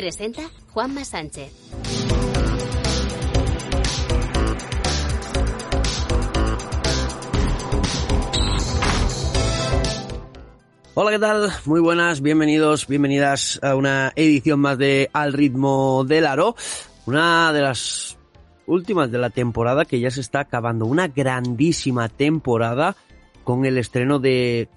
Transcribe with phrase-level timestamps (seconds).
[0.00, 0.40] Presenta
[0.72, 1.52] Juanma Sánchez.
[10.94, 11.50] Hola, ¿qué tal?
[11.66, 16.56] Muy buenas, bienvenidos, bienvenidas a una edición más de Al ritmo del aro,
[17.04, 18.16] una de las
[18.64, 22.96] últimas de la temporada que ya se está acabando, una grandísima temporada
[23.44, 24.70] con el estreno de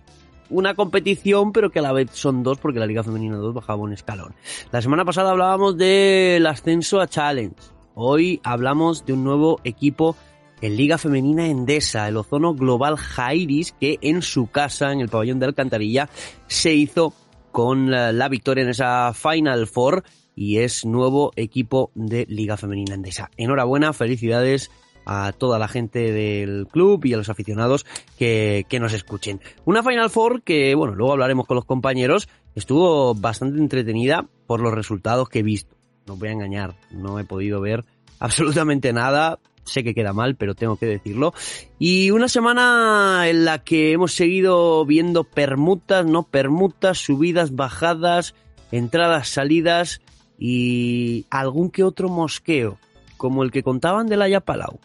[0.54, 3.82] una competición, pero que a la vez son dos porque la Liga Femenina 2 bajaba
[3.82, 4.36] un escalón.
[4.72, 7.56] La semana pasada hablábamos del ascenso a Challenge.
[7.96, 10.16] Hoy hablamos de un nuevo equipo
[10.62, 15.40] en Liga Femenina Endesa, el Ozono Global Jairis, que en su casa, en el pabellón
[15.40, 16.10] de Alcantarilla,
[16.48, 17.14] se hizo
[17.52, 20.04] con la, victoria en esa Final Four
[20.36, 23.30] y es nuevo equipo de Liga Femenina Endesa.
[23.38, 24.72] Enhorabuena, felicidades
[25.06, 27.86] a toda la gente del club y a los aficionados
[28.18, 29.42] que, que, nos escuchen.
[29.66, 34.74] Una Final Four que, bueno, luego hablaremos con los compañeros, estuvo bastante entretenida por los
[34.74, 35.76] resultados que he visto.
[36.06, 37.86] No voy a engañar, no he podido ver
[38.20, 39.40] absolutamente nada.
[39.66, 41.34] Sé que queda mal, pero tengo que decirlo.
[41.80, 48.36] Y una semana en la que hemos seguido viendo permutas, no permutas, subidas, bajadas,
[48.72, 50.02] entradas, salidas
[50.38, 52.78] y algún que otro mosqueo,
[53.16, 54.82] como el que contaban de Laia Palau.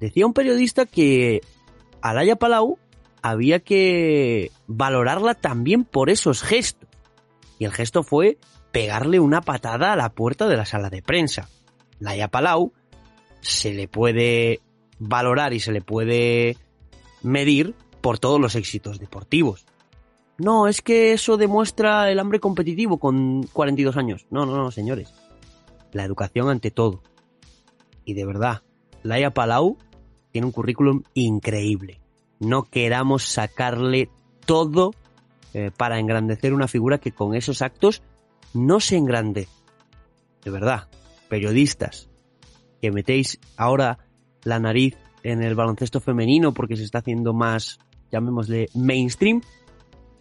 [0.00, 1.40] Decía un periodista que
[2.00, 2.78] a Laia Palau
[3.22, 6.88] había que valorarla también por esos gestos.
[7.58, 8.38] Y el gesto fue
[8.70, 11.48] pegarle una patada a la puerta de la sala de prensa.
[11.98, 12.72] Laia Palau
[13.40, 14.60] se le puede
[14.98, 16.56] valorar y se le puede
[17.22, 19.66] medir por todos los éxitos deportivos.
[20.38, 24.26] No, es que eso demuestra el hambre competitivo con 42 años.
[24.30, 25.12] No, no, no, señores.
[25.92, 27.02] La educación ante todo.
[28.04, 28.62] Y de verdad,
[29.02, 29.78] Laia Palau
[30.32, 32.00] tiene un currículum increíble.
[32.38, 34.08] No queramos sacarle
[34.44, 34.92] todo
[35.54, 38.02] eh, para engrandecer una figura que con esos actos
[38.54, 39.50] no se engrandece.
[40.44, 40.88] De verdad,
[41.28, 42.08] periodistas
[42.80, 43.98] que metéis ahora
[44.44, 47.78] la nariz en el baloncesto femenino porque se está haciendo más,
[48.12, 49.42] llamémosle, mainstream,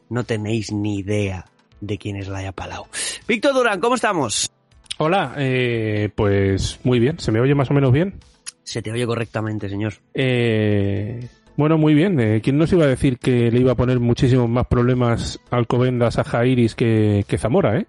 [0.10, 1.46] no tenéis ni idea
[1.82, 2.88] de quién es Laia Palau.
[3.28, 4.50] Víctor Durán, ¿cómo estamos?
[4.98, 8.20] Hola, eh, pues muy bien, ¿se me oye más o menos bien?
[8.68, 9.94] Se te oye correctamente, señor.
[10.14, 12.20] Eh, bueno, muy bien.
[12.20, 16.20] Eh, ¿Quién nos iba a decir que le iba a poner muchísimos más problemas Alcobendas
[16.20, 17.88] a Jairis que, que Zamora, eh?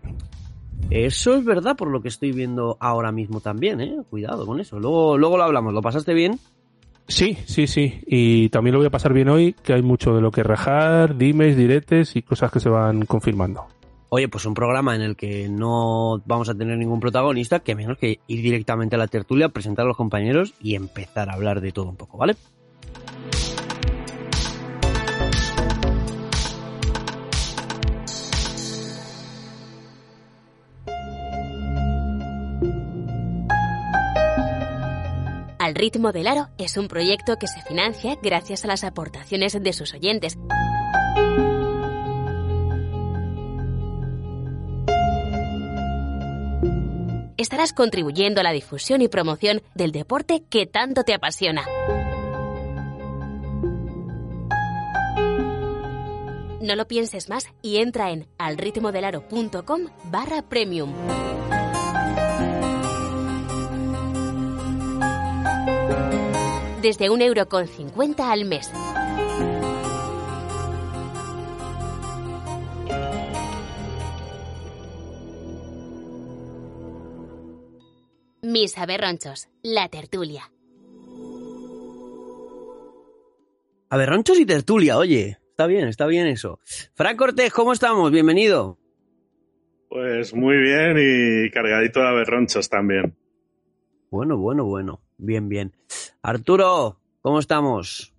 [0.89, 3.97] Eso es verdad por lo que estoy viendo ahora mismo también, ¿eh?
[4.09, 4.78] Cuidado con eso.
[4.78, 5.75] Luego, luego lo hablamos.
[5.75, 6.39] ¿Lo pasaste bien?
[7.09, 8.00] Sí, sí, sí.
[8.06, 11.19] Y también lo voy a pasar bien hoy, que hay mucho de lo que rajar,
[11.19, 13.66] dimes, diretes y cosas que se van confirmando.
[14.11, 17.99] Oye, pues un programa en el que no vamos a tener ningún protagonista, que menos
[17.99, 21.73] que ir directamente a la tertulia, presentar a los compañeros y empezar a hablar de
[21.73, 22.37] todo un poco, ¿vale?
[35.59, 39.73] Al ritmo del aro es un proyecto que se financia gracias a las aportaciones de
[39.75, 40.39] sus oyentes.
[47.38, 51.65] Estarás contribuyendo a la difusión y promoción del deporte que tanto te apasiona.
[56.60, 60.93] No lo pienses más y entra en alritmodelaro.com barra premium.
[66.82, 68.71] Desde un euro con cincuenta al mes.
[78.50, 80.50] Mis aberronchos, la tertulia.
[83.91, 85.36] Aberronchos y tertulia, oye.
[85.50, 86.59] Está bien, está bien eso.
[86.95, 88.10] Fran Cortés, ¿cómo estamos?
[88.10, 88.78] Bienvenido.
[89.91, 93.15] Pues muy bien y cargadito de aberronchos también.
[94.10, 95.03] Bueno, bueno, bueno.
[95.18, 95.74] Bien, bien.
[96.22, 98.15] Arturo, ¿cómo estamos?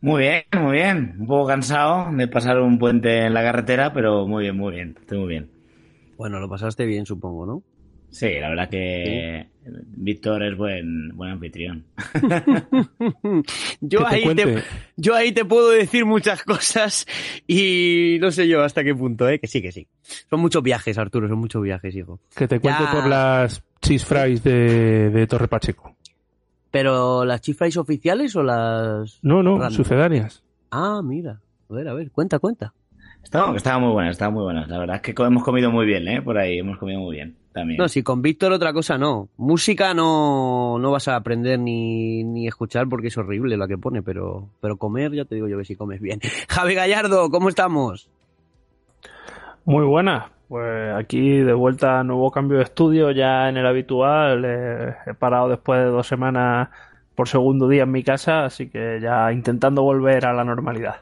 [0.00, 1.16] Muy bien, muy bien.
[1.20, 4.96] Un poco cansado de pasar un puente en la carretera, pero muy bien, muy bien.
[4.98, 5.50] Estoy muy bien.
[6.16, 7.62] Bueno, lo pasaste bien, supongo, ¿no?
[8.14, 9.48] Sí, la verdad que
[9.96, 11.84] Víctor es buen, buen anfitrión.
[13.80, 14.62] yo, ahí te,
[14.96, 17.06] yo ahí te puedo decir muchas cosas
[17.48, 19.40] y no sé yo hasta qué punto, ¿eh?
[19.40, 19.88] Que sí, que sí.
[20.30, 22.20] Son muchos viajes, Arturo, son muchos viajes, hijo.
[22.36, 25.96] Que te cuente por las cheese fries de, de Torre Pacheco.
[26.70, 29.18] ¿Pero las cheese fries oficiales o las...?
[29.22, 30.44] No, no, sucedáneas.
[30.70, 31.40] Ah, mira.
[31.68, 32.74] A ver, a ver, cuenta, cuenta.
[33.24, 34.66] Estaba, estaba muy buena, estaba muy buena.
[34.66, 36.22] La verdad es que hemos comido muy bien, ¿eh?
[36.22, 37.36] Por ahí hemos comido muy bien.
[37.78, 39.28] No, si con Víctor otra cosa no.
[39.36, 44.02] Música no, no vas a aprender ni, ni escuchar porque es horrible la que pone,
[44.02, 46.20] pero, pero comer ya te digo yo que si comes bien.
[46.48, 48.10] Javi Gallardo, ¿cómo estamos?
[49.64, 50.30] Muy buena.
[50.48, 54.44] Pues aquí de vuelta a nuevo cambio de estudio ya en el habitual.
[54.44, 56.68] he parado después de dos semanas
[57.14, 60.96] por segundo día en mi casa, así que ya intentando volver a la normalidad.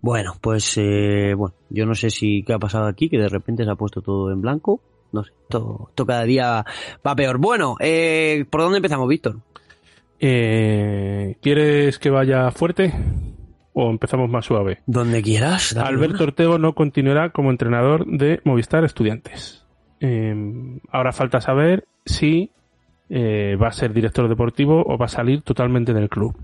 [0.00, 3.64] Bueno, pues eh, bueno, yo no sé si qué ha pasado aquí, que de repente
[3.64, 4.80] se ha puesto todo en blanco,
[5.12, 6.64] no sé, todo, cada día
[7.06, 7.38] va peor.
[7.38, 9.40] Bueno, eh, ¿por dónde empezamos, Víctor?
[10.20, 12.92] Eh, ¿Quieres que vaya fuerte
[13.72, 14.78] o empezamos más suave?
[14.86, 15.76] Donde quieras.
[15.76, 19.64] Alberto Ortego no continuará como entrenador de Movistar Estudiantes.
[20.00, 20.34] Eh,
[20.90, 22.52] ahora falta saber si
[23.10, 26.36] va a ser director deportivo o va a salir totalmente del club.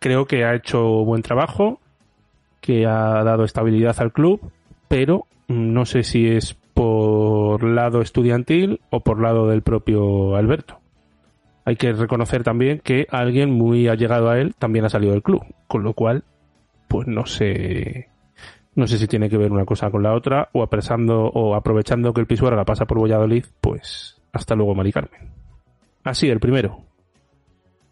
[0.00, 1.78] Creo que ha hecho buen trabajo,
[2.60, 4.40] que ha dado estabilidad al club,
[4.88, 10.78] pero no sé si es por lado estudiantil o por lado del propio Alberto.
[11.64, 15.44] Hay que reconocer también que alguien muy allegado a él también ha salido del club,
[15.68, 16.24] con lo cual,
[16.88, 18.08] pues no sé,
[18.74, 22.12] no sé si tiene que ver una cosa con la otra o apresando o aprovechando
[22.14, 25.30] que el Pisuerga pasa por Valladolid, pues hasta luego, Mari Carmen.
[26.02, 26.89] Así, el primero.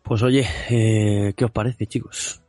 [0.08, 2.40] Pues oye, eh, ¿qué os parece, chicos?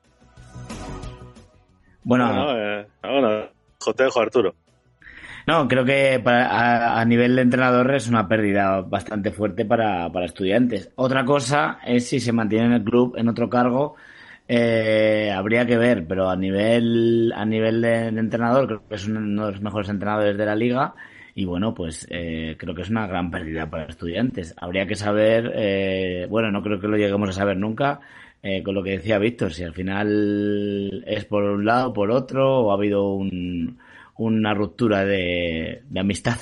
[2.06, 4.56] Bueno, bueno, eh, bueno Jotejo Arturo.
[5.46, 10.92] No, creo que a, nivel de entrenador es una pérdida bastante fuerte para, estudiantes.
[10.96, 13.96] Otra cosa es si se mantiene en el club en otro cargo,
[14.48, 19.48] eh, habría que ver, pero a nivel, a nivel de, entrenador creo que es uno
[19.48, 20.94] de los mejores entrenadores de la liga
[21.40, 24.54] y bueno, pues eh, creo que es una gran pérdida para estudiantes.
[24.58, 28.00] Habría que saber, eh, bueno, no creo que lo lleguemos a saber nunca,
[28.64, 32.72] con lo que decía Víctor, si al final es por un lado, por otro, o
[32.72, 33.78] ha habido un
[34.20, 36.38] una ruptura de, amistad.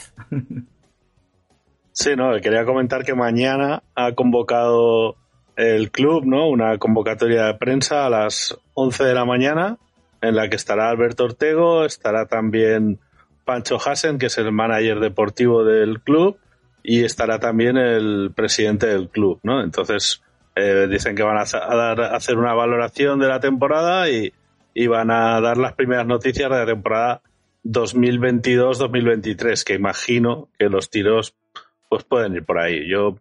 [1.91, 5.15] Sí, no, quería comentar que mañana ha convocado
[5.55, 6.47] el club, ¿no?
[6.47, 9.77] Una convocatoria de prensa a las 11 de la mañana
[10.21, 12.99] en la que estará Alberto Ortego, estará también
[13.47, 16.37] Pancho Hassen, que es el manager deportivo del club,
[16.83, 19.63] y estará también el presidente del club, ¿no?
[19.63, 20.21] Entonces,
[20.55, 24.33] eh, dicen que van a, dar, hacer una valoración de la temporada y,
[24.73, 27.21] y, van a dar las primeras noticias de la temporada
[27.63, 31.33] 2022-2023, que imagino que los tiros
[31.89, 32.89] pues pueden ir por ahí.
[32.89, 33.15] Yo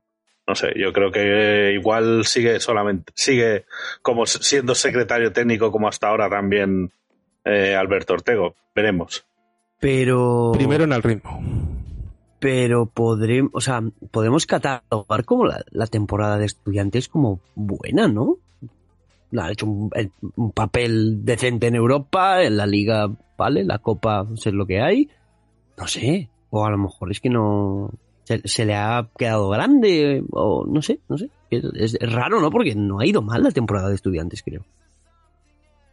[0.49, 3.65] no sé, yo creo que igual sigue solamente, sigue
[4.03, 6.91] como siendo secretario técnico como hasta ahora también
[7.45, 8.57] eh, Alberto Ortego.
[8.75, 9.25] Veremos.
[9.81, 10.53] Pero.
[10.55, 11.41] Primero en el ritmo.
[12.39, 18.39] Pero podremos, o sea, podemos catalogar como la, la temporada de estudiantes como buena, ¿no?
[19.39, 23.65] ha hecho un, papel decente en Europa, en la liga, ¿vale?
[23.65, 25.09] La copa, sé lo que hay.
[25.77, 26.31] No sé.
[26.51, 27.91] O a lo mejor es que no.
[28.25, 31.31] Se, le ha quedado grande, o no sé, no sé.
[31.51, 32.51] Es, raro, ¿no?
[32.51, 34.65] Porque no ha ido mal la temporada de estudiantes, creo.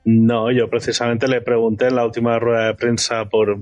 [0.05, 3.57] No, yo precisamente le pregunté en la última rueda de prensa por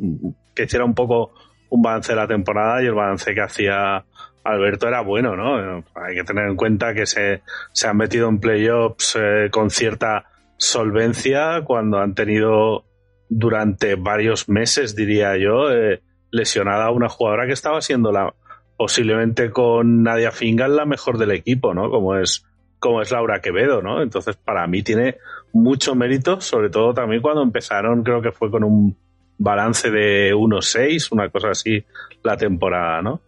[0.55, 1.33] que hiciera un poco
[1.69, 4.05] un balance de la temporada y el balance que hacía
[4.43, 5.83] Alberto era bueno, ¿no?
[5.95, 7.43] Hay que tener en cuenta que se,
[7.73, 10.25] se han metido en playoffs eh, con cierta
[10.57, 12.85] solvencia cuando han tenido
[13.29, 18.33] durante varios meses, diría yo, eh, lesionada a una jugadora que estaba siendo la
[18.77, 21.91] posiblemente con Nadia Fingal la mejor del equipo, ¿no?
[21.91, 22.43] Como es
[22.79, 24.01] como es Laura Quevedo, ¿no?
[24.01, 25.17] Entonces, para mí tiene
[25.53, 28.95] mucho mérito, sobre todo también cuando empezaron, creo que fue con un
[29.37, 31.83] balance de 1-6, una cosa así,
[32.23, 33.21] la temporada, ¿no?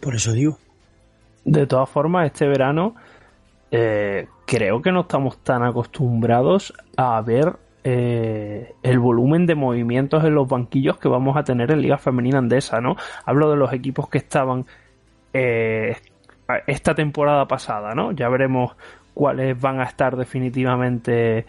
[0.00, 0.58] Por eso digo.
[1.44, 2.94] De todas formas, este verano
[3.70, 10.34] eh, creo que no estamos tan acostumbrados a ver eh, el volumen de movimientos en
[10.34, 12.96] los banquillos que vamos a tener en Liga Femenina Andesa, ¿no?
[13.24, 14.66] Hablo de los equipos que estaban
[15.32, 15.96] eh,
[16.66, 18.12] esta temporada pasada, ¿no?
[18.12, 18.76] Ya veremos
[19.14, 21.46] cuáles van a estar definitivamente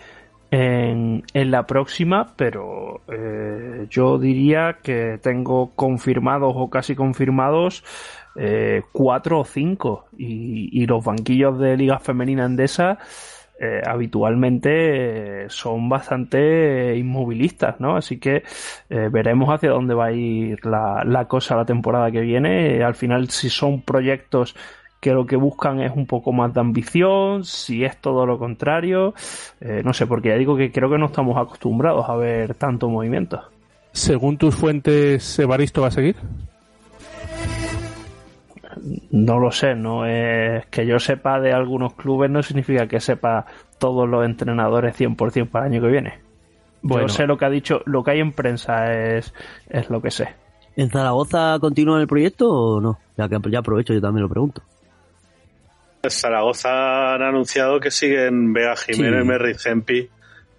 [0.53, 7.83] en, la próxima, pero eh, yo diría que tengo confirmados o casi confirmados
[8.35, 12.99] eh, cuatro o cinco y, los banquillos de Liga Femenina Endesa
[13.59, 17.95] eh, habitualmente son bastante inmovilistas, ¿no?
[17.95, 18.43] Así que
[18.89, 22.83] veremos hacia dónde va a ir la cosa la temporada que viene.
[22.83, 24.55] al final, si son proyectos
[25.03, 29.13] que lo que buscan es un poco más de ambición, si es todo lo contrario,
[29.83, 33.41] no sé, porque ya digo que creo que no estamos acostumbrados a ver tanto movimiento.
[33.91, 36.15] Según tus fuentes, ¿Evaristo va a seguir?
[39.11, 43.45] No lo sé, no es que yo sepa de algunos clubes no significa que sepa
[43.79, 46.13] todos los entrenadores 100% para el año que viene.
[46.81, 47.07] Bueno.
[47.07, 49.33] Yo sé lo que ha dicho, lo que hay en prensa es,
[49.69, 50.29] es lo que sé.
[50.77, 52.99] ¿En Zaragoza continúa el proyecto o no?
[53.17, 54.63] Ya que ya aprovecho, yo también lo pregunto.
[56.09, 59.27] Zaragoza han anunciado que siguen Vega Jiménez, sí.
[59.27, 60.09] Merri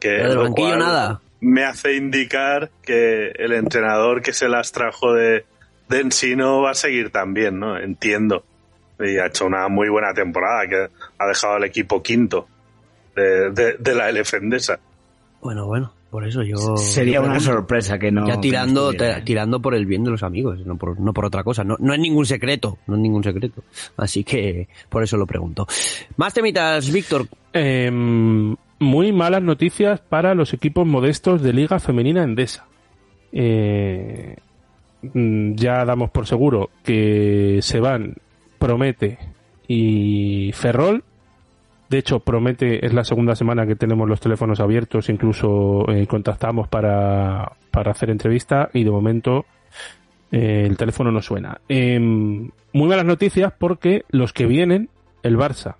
[0.00, 1.20] que del banquillo nada.
[1.40, 5.44] me hace indicar que el entrenador que se las trajo de,
[5.88, 7.78] de Ensino va a seguir también, ¿no?
[7.78, 8.44] Entiendo.
[8.98, 12.48] Y ha hecho una muy buena temporada, que ha dejado al equipo quinto
[13.14, 14.78] de, de, de la Elefendesa.
[15.42, 16.76] Bueno, bueno, por eso yo...
[16.76, 18.28] Sería una sorpresa que no...
[18.28, 19.20] Ya tirando, ¿eh?
[19.24, 21.64] tirando por el bien de los amigos, no por, no por otra cosa.
[21.64, 23.64] No, no es ningún secreto, no es ningún secreto.
[23.96, 25.66] Así que por eso lo pregunto.
[26.16, 27.26] Más temitas, Víctor.
[27.52, 32.64] Eh, muy malas noticias para los equipos modestos de Liga Femenina Endesa.
[33.32, 34.36] Eh,
[35.02, 38.14] mm, ya damos por seguro que se van
[38.60, 39.18] Promete
[39.66, 41.02] y Ferrol.
[41.88, 46.68] De hecho, Promete es la segunda semana que tenemos los teléfonos abiertos, incluso eh, contactamos
[46.68, 49.44] para, para hacer entrevista y de momento
[50.34, 51.60] eh, el teléfono no suena.
[51.68, 54.88] Eh, muy malas noticias porque los que vienen,
[55.22, 55.76] el Barça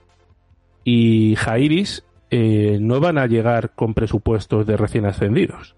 [0.84, 5.75] y Jairis, eh, no van a llegar con presupuestos de recién ascendidos.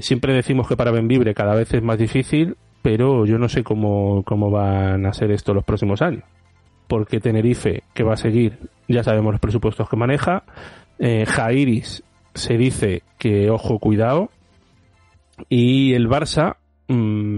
[0.00, 4.22] Siempre decimos que para Benvibre cada vez es más difícil, pero yo no sé cómo,
[4.22, 6.22] cómo van a ser esto los próximos años.
[6.86, 10.44] Porque Tenerife, que va a seguir, ya sabemos los presupuestos que maneja.
[10.98, 14.30] Eh, Jairis se dice que ojo, cuidado.
[15.48, 16.56] Y el Barça,
[16.88, 16.94] mmm,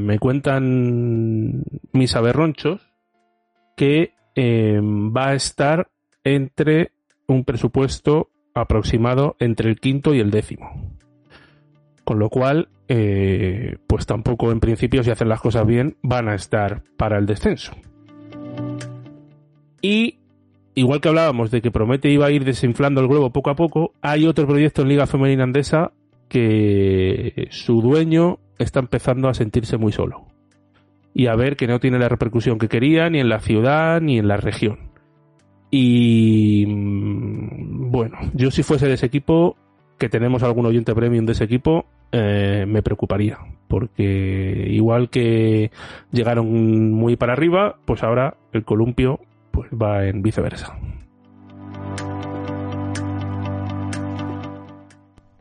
[0.06, 2.80] me cuentan mis aberronchos,
[3.76, 5.88] que eh, va a estar
[6.24, 6.92] entre
[7.26, 10.92] un presupuesto aproximado entre el quinto y el décimo.
[12.04, 16.34] Con lo cual, eh, pues tampoco en principio, si hacen las cosas bien, van a
[16.34, 17.72] estar para el descenso.
[19.80, 20.16] Y
[20.74, 23.92] igual que hablábamos de que Promete iba a ir desinflando el globo poco a poco,
[24.00, 25.92] hay otro proyecto en Liga Femenina Andesa
[26.28, 30.26] que su dueño está empezando a sentirse muy solo.
[31.14, 34.18] Y a ver que no tiene la repercusión que quería ni en la ciudad ni
[34.18, 34.90] en la región.
[35.70, 39.56] Y mm, bueno, yo si fuese de ese equipo,
[39.98, 43.38] que tenemos algún oyente premium de ese equipo, eh, me preocuparía.
[43.66, 45.70] Porque igual que
[46.12, 49.20] llegaron muy para arriba, pues ahora el columpio
[49.50, 50.78] pues va en viceversa.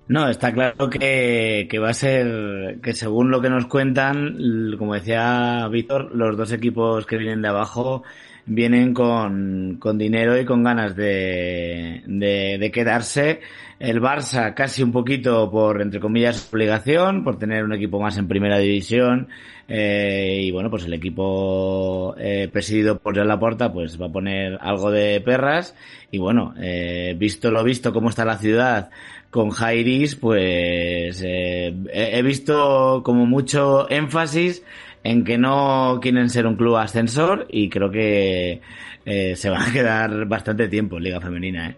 [0.09, 4.37] No, está claro que, que, va a ser que según lo que nos cuentan,
[4.77, 8.03] como decía Víctor, los dos equipos que vienen de abajo
[8.47, 13.41] vienen con, con dinero y con ganas de, de, quedarse.
[13.79, 18.27] El Barça casi un poquito por, entre comillas, obligación, por tener un equipo más en
[18.27, 19.27] primera división.
[19.69, 24.57] Eh, y bueno, pues el equipo eh, presidido por Joan Laporta pues va a poner
[24.61, 25.75] algo de perras.
[26.09, 28.89] Y bueno, eh, visto lo visto, cómo está la ciudad
[29.29, 34.63] con Jairis, pues eh, he visto como mucho énfasis
[35.03, 38.61] en que no quieren ser un club ascensor y creo que
[39.09, 41.69] eh, se van a quedar bastante tiempo en Liga Femenina.
[41.69, 41.77] ¿eh?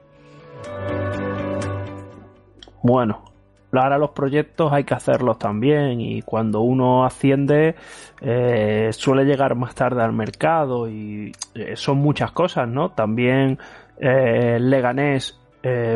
[2.82, 3.24] Bueno,
[3.72, 7.76] ahora los proyectos hay que hacerlos también y cuando uno asciende
[8.20, 12.90] eh, suele llegar más tarde al mercado y eh, son muchas cosas, ¿no?
[12.90, 13.60] También
[14.00, 15.38] Leganés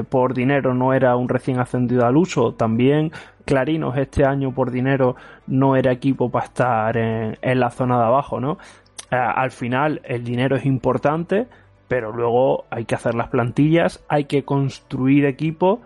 [0.09, 2.53] por dinero no era un recién ascendido al uso.
[2.53, 3.13] También
[3.45, 5.15] Clarinos este año por dinero
[5.47, 8.57] no era equipo para estar en, la zona de abajo, ¿no?
[9.09, 11.47] Al final el dinero es importante,
[11.87, 15.81] pero luego hay que hacer las plantillas, hay que construir equipo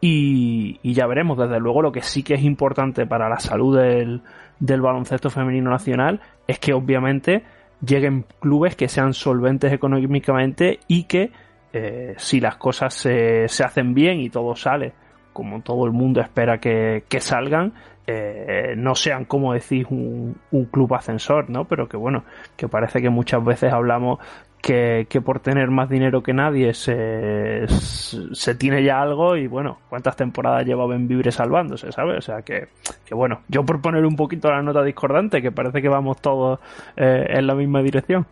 [0.00, 1.38] y, ya veremos.
[1.38, 4.20] Desde luego lo que sí que es importante para la salud del,
[4.58, 7.44] baloncesto femenino nacional es que obviamente
[7.80, 11.30] lleguen clubes que sean solventes económicamente y que
[11.72, 14.92] eh, si las cosas se, hacen bien y todo sale
[15.34, 17.74] como todo el mundo espera que, que salgan,
[18.06, 21.66] eh, no sean, como decís, un, un, club ascensor, ¿no?
[21.66, 22.24] Pero que bueno,
[22.56, 24.18] que parece que muchas veces hablamos
[24.64, 29.78] que, que por tener más dinero que nadie se, se, tiene ya algo y bueno,
[29.90, 32.16] ¿cuántas temporadas lleva Benvibre salvándose, ¿sabes?
[32.16, 32.68] O sea que,
[33.04, 36.60] que bueno, yo por poner un poquito la nota discordante, que parece que vamos todos
[36.96, 38.26] eh, en la misma dirección.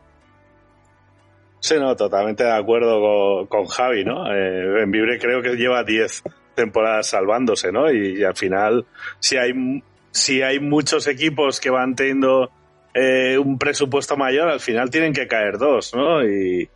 [1.60, 4.26] Sí, no, totalmente de acuerdo con, Javi, ¿no?
[4.34, 7.90] Eh, en Vibre creo que lleva 10 temporadas salvándose, ¿no?
[7.92, 8.86] Y, al final,
[9.18, 12.50] si hay, si hay muchos equipos que van teniendo
[12.94, 16.24] eh, un presupuesto mayor, al final tienen que caer dos, ¿no?
[16.24, 16.68] Y,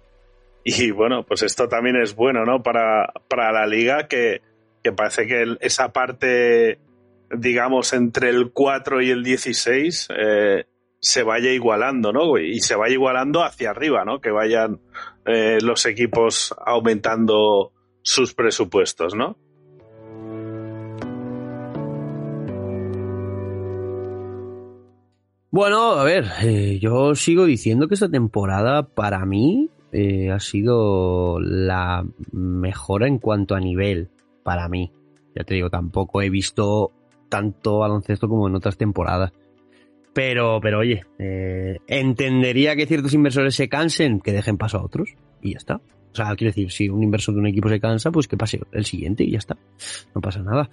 [0.64, 2.62] y bueno, pues esto también es bueno, ¿no?
[2.62, 4.42] Para, para la liga que,
[4.82, 6.78] que parece que esa parte,
[7.30, 10.64] digamos, entre el 4 y el 16 eh,
[10.98, 12.38] se vaya igualando, ¿no?
[12.38, 14.20] Y se vaya igualando hacia arriba, ¿no?
[14.20, 14.80] Que vayan
[15.24, 19.36] eh, los equipos aumentando sus presupuestos, ¿no?
[25.56, 31.40] Bueno, a ver, eh, yo sigo diciendo que esta temporada para mí eh, ha sido
[31.40, 34.10] la mejor en cuanto a nivel,
[34.42, 34.92] para mí.
[35.34, 36.92] Ya te digo, tampoco he visto
[37.30, 39.32] tanto baloncesto como en otras temporadas.
[40.12, 45.14] Pero, pero oye, eh, entendería que ciertos inversores se cansen, que dejen paso a otros
[45.40, 45.76] y ya está.
[45.76, 48.60] O sea, quiero decir, si un inversor de un equipo se cansa, pues que pase
[48.72, 49.56] el siguiente y ya está.
[50.14, 50.68] No pasa nada.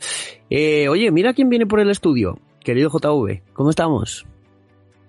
[0.50, 2.38] Eh, oye, mira quién viene por el estudio.
[2.60, 4.26] Querido JV, ¿cómo estamos?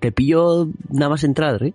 [0.05, 1.73] Te pillo nada más entrar, ¿eh?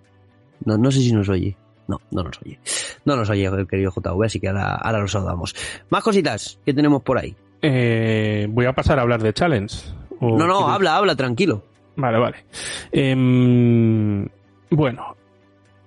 [0.64, 1.56] No, no sé si nos oye.
[1.88, 2.60] No, no nos oye.
[3.04, 5.52] No nos oye el querido JV, así que ahora, ahora lo saludamos.
[5.88, 7.34] Más cositas que tenemos por ahí.
[7.60, 9.76] Eh, voy a pasar a hablar de Challenge.
[10.20, 11.64] No, no, habla, habla, tranquilo.
[11.96, 12.44] Vale, vale.
[12.92, 14.28] Em,
[14.70, 15.16] bueno,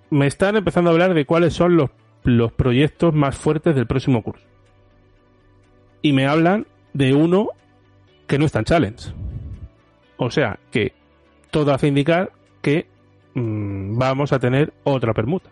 [0.10, 1.92] me están empezando a hablar de cuáles son los,
[2.26, 4.46] los proyectos más fuertes del próximo curso.
[6.02, 7.52] Y me hablan de uno
[8.28, 9.14] que no está en challenge.
[10.18, 10.92] O sea, que
[11.54, 12.32] todo hace indicar
[12.64, 12.88] que
[13.36, 15.52] mm, vamos a tener otra permuta.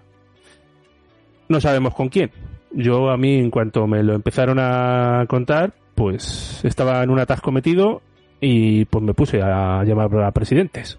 [1.47, 2.31] No sabemos con quién.
[2.71, 7.51] Yo a mí, en cuanto me lo empezaron a contar, pues estaba en un atasco
[7.51, 8.01] metido
[8.39, 10.97] y pues me puse a llamar a presidentes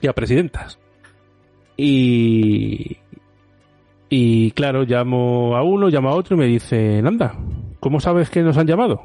[0.00, 0.78] y a presidentas.
[1.76, 2.98] Y,
[4.08, 7.34] y claro, llamo a uno, llamo a otro y me dicen, anda,
[7.80, 9.02] ¿cómo sabes que nos han llamado?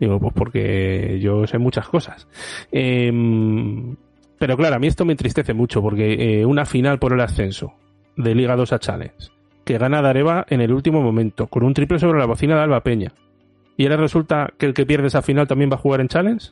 [0.00, 2.26] Digo, pues porque yo sé muchas cosas.
[2.72, 3.96] Em,
[4.38, 7.74] pero claro, a mí esto me entristece mucho porque eh, una final por el ascenso
[8.16, 9.28] de Liga 2 a Challenge,
[9.64, 12.82] que gana Dareva en el último momento, con un triple sobre la bocina de Alba
[12.82, 13.12] Peña,
[13.78, 16.50] y ahora resulta que el que pierde esa final también va a jugar en Challenge.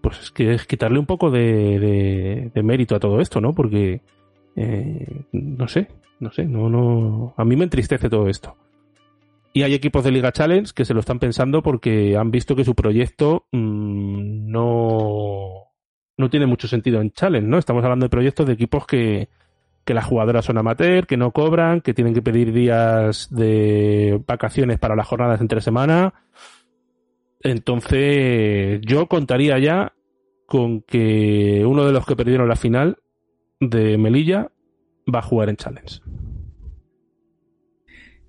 [0.00, 3.54] Pues es que es quitarle un poco de, mérito a todo esto, ¿no?
[3.54, 4.00] Porque
[4.56, 7.34] eh, no sé, no sé, no, no.
[7.36, 8.56] A mí me entristece todo esto.
[9.52, 12.64] Y hay equipos de Liga Challenge que se lo están pensando porque han visto que
[12.64, 15.51] su proyecto mm, no,
[16.22, 17.58] no tiene mucho sentido en Challenge, ¿no?
[17.58, 19.28] Estamos hablando de proyectos de equipos que,
[19.84, 24.78] que las jugadoras son amateur, que no cobran, que tienen que pedir días de vacaciones
[24.78, 26.14] para las jornadas entre semana.
[27.40, 29.94] Entonces, yo contaría ya
[30.46, 32.98] con que uno de los que perdieron la final
[33.58, 34.52] de Melilla
[35.12, 36.00] va a jugar en Challenge.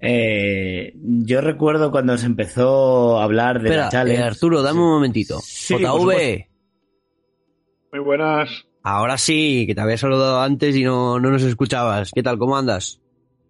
[0.06, 4.20] Eh, yo recuerdo cuando se empezó a hablar de la Challenge.
[4.20, 5.40] Eh, Arturo, dame un momentito.
[5.40, 6.53] JV.
[7.94, 8.66] Muy buenas.
[8.82, 12.10] Ahora sí, que te había saludado antes y no, no nos escuchabas.
[12.12, 12.40] ¿Qué tal?
[12.40, 13.00] ¿Cómo andas?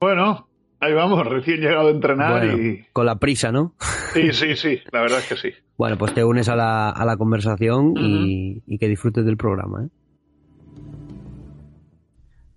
[0.01, 0.49] Bueno,
[0.81, 2.85] ahí vamos, recién llegado a entrenar y...
[2.91, 3.73] Con la prisa, ¿no?
[4.13, 5.55] Sí, sí, sí, la verdad es que sí.
[5.77, 9.89] Bueno, pues te unes a la, a la conversación y, que disfrutes del programa, ¿eh?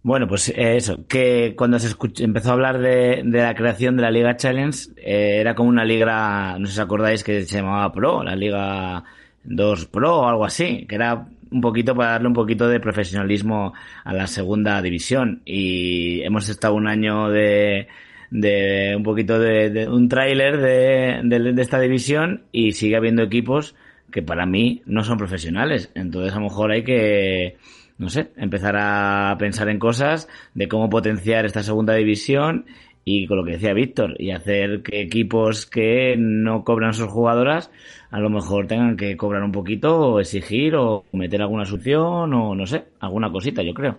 [0.03, 4.11] Bueno, pues eh, eso, que cuando se empezó a hablar de, la creación de la
[4.11, 7.93] Liga Challenge, eh, era como una liga, no sé si os acordáis que se llamaba
[7.93, 9.05] Pro, la Liga
[9.45, 13.73] 2 Pro o algo así, que era un poquito para darle un poquito de profesionalismo
[14.05, 15.43] a la segunda división.
[15.45, 17.89] Y hemos estado un año de,
[18.31, 23.75] de un poquito de, un tráiler de, de, esta división y sigue habiendo equipos
[24.11, 25.91] que para mí no son profesionales.
[25.95, 27.57] Entonces a lo mejor hay que,
[27.99, 32.67] no sé, empezar a pensar en cosas de cómo potenciar esta segunda división
[33.09, 37.71] y con lo que decía Víctor, y hacer que equipos que no cobran sus jugadoras
[38.11, 42.57] a lo mejor tengan que cobrar un poquito o exigir o meter alguna solución o
[42.57, 43.99] no sé, alguna cosita, yo creo.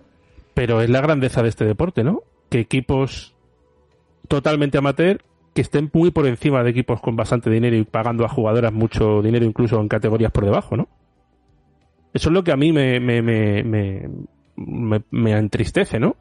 [0.52, 2.20] Pero es la grandeza de este deporte, ¿no?
[2.50, 3.34] Que equipos
[4.28, 5.22] totalmente amateur
[5.54, 9.22] que estén muy por encima de equipos con bastante dinero y pagando a jugadoras mucho
[9.22, 10.86] dinero incluso en categorías por debajo, ¿no?
[12.12, 16.14] Eso es lo que a mí me, me, me, me, me entristece, ¿no?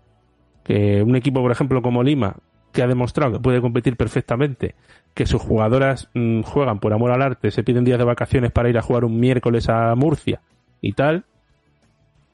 [0.64, 2.38] Que un equipo, por ejemplo, como Lima,
[2.78, 4.76] que ha demostrado que puede competir perfectamente,
[5.16, 8.70] que sus jugadoras mm, juegan por amor al arte, se piden días de vacaciones para
[8.70, 10.42] ir a jugar un miércoles a Murcia
[10.80, 11.26] y tal,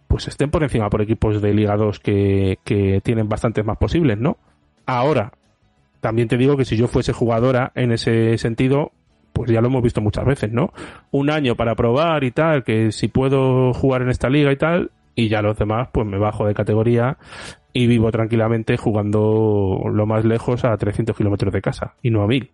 [0.10, 4.18] pues estén por encima por equipos de Liga 2 que, que tienen bastantes más posibles,
[4.18, 4.36] ¿no?
[4.86, 5.32] Ahora,
[6.02, 8.92] también te digo que si yo fuese jugadora en ese sentido,
[9.32, 10.74] pues ya lo hemos visto muchas veces, ¿no?
[11.12, 14.92] Un año para probar y tal, que si puedo jugar en esta liga y tal,
[15.16, 17.18] y ya los demás pues me bajo de categoría
[17.74, 22.28] y vivo tranquilamente jugando lo más lejos a 300 kilómetros de casa y no a
[22.28, 22.50] 1000.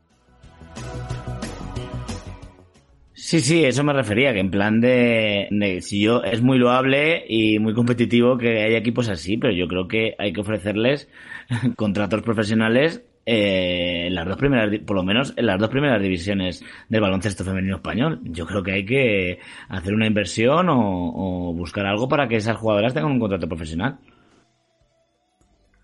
[3.14, 7.26] Sí, sí, eso me refería, que en plan de, de, si yo es muy loable
[7.28, 11.10] y muy competitivo que haya equipos así, pero yo creo que hay que ofrecerles
[11.76, 16.64] contratos profesionales eh, en las dos primeras, por lo menos en las dos primeras divisiones
[16.88, 18.20] del baloncesto femenino español.
[18.24, 22.96] Yo creo que hay que hacer una inversión o buscar algo para que esas jugadoras
[22.96, 24.00] tengan un contrato profesional.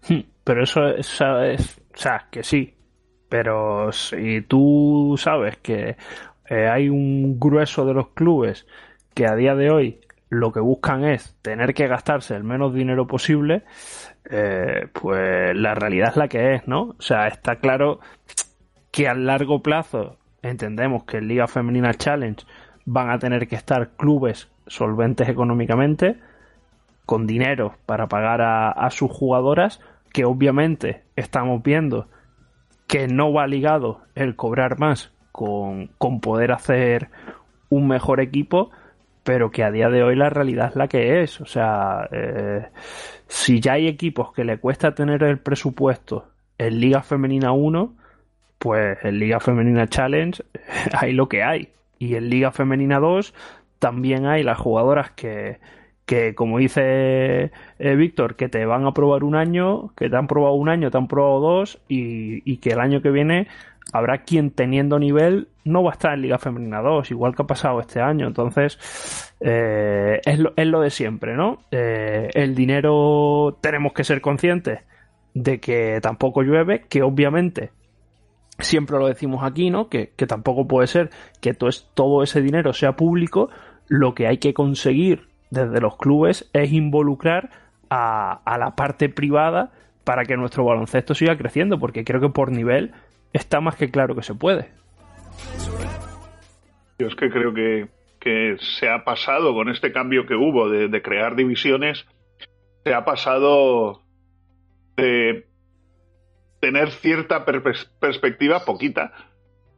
[0.08, 2.74] Hmm, pero eso, es, o sea, que sí.
[3.30, 5.98] Pero si tú sabes que
[6.50, 8.68] eh, hay un grueso de los clubes
[9.14, 13.08] que a día de hoy lo que buscan es tener que gastarse el menos dinero
[13.08, 13.64] posible,
[14.30, 16.96] eh, pues la realidad es la que es, ¿no?
[16.98, 18.00] O sea, está claro
[18.92, 22.46] que a largo plazo entendemos que en Liga Femenina Challenge
[22.86, 26.18] van a tener que estar clubes solventes económicamente,
[27.06, 29.80] con dinero para pagar a sus jugadoras,
[30.16, 32.08] que obviamente estamos viendo
[32.88, 37.10] que no va ligado el cobrar más con, con poder hacer
[37.68, 38.72] un mejor equipo,
[39.26, 41.42] pero que a día de hoy la realidad es la que es.
[41.42, 42.66] O sea, eh,
[43.28, 47.94] si ya hay equipos que le cuesta tener el presupuesto en Liga Femenina 1,
[48.58, 50.42] pues en Liga Femenina Challenge
[50.98, 51.74] hay lo que hay.
[52.00, 53.34] Y en Liga Femenina 2
[53.80, 55.60] también hay las jugadoras que,
[56.06, 60.28] que como dice eh, Víctor, que te van a probar un año, que te han
[60.28, 63.48] probado un año, te han probado dos y, y que el año que viene
[63.92, 67.48] habrá quien teniendo nivel no va a estar en Liga Femenina 2, igual que ha
[67.48, 68.28] pasado este año.
[68.28, 71.60] Entonces, eh, es, lo, es, lo, de siempre, ¿no?
[71.72, 74.82] Eh, el dinero tenemos que ser conscientes
[75.34, 77.72] de que tampoco llueve, que obviamente
[78.60, 79.90] siempre lo decimos aquí, ¿no?
[79.90, 81.10] Que, que tampoco puede ser
[81.42, 83.50] que todo, todo ese dinero sea público.
[83.88, 87.50] Lo que hay que conseguir desde los clubes es involucrar
[87.90, 89.72] a, la parte privada
[90.04, 92.92] para que nuestro baloncesto siga creciendo, porque creo que por nivel
[93.34, 94.70] está más que claro que se puede.
[97.00, 97.88] Yo es que creo que,
[98.80, 102.08] se ha pasado con este cambio que hubo de, crear divisiones,
[102.84, 104.02] se ha pasado
[104.98, 105.46] de
[106.60, 107.62] tener cierta per
[108.00, 109.14] perspectiva, poquita,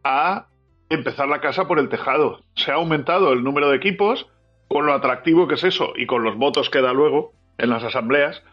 [0.06, 0.48] a
[0.90, 2.40] empezar la casa por el tejado.
[2.56, 4.30] Se ha aumentado el número de equipos,
[4.68, 7.84] con lo atractivo que es eso y con los votos que da luego en las
[7.84, 8.44] asambleas,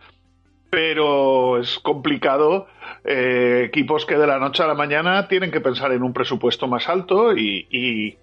[0.70, 2.66] pero es complicado.
[3.04, 6.66] Eh, equipos que de la noche a la mañana tienen que pensar en un presupuesto
[6.66, 8.16] más alto y,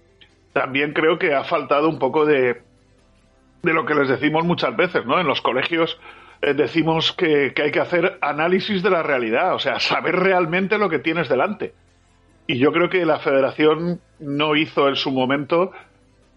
[0.54, 2.62] también creo que ha faltado un poco de,
[3.63, 5.17] de, lo que les decimos muchas veces, ¿no?
[5.17, 5.97] En los colegios
[6.41, 10.77] eh, decimos que, que hay que hacer análisis de la realidad, o sea, saber realmente
[10.77, 11.73] lo que tienes delante.
[12.47, 15.71] Y yo creo que la federación no hizo en su momento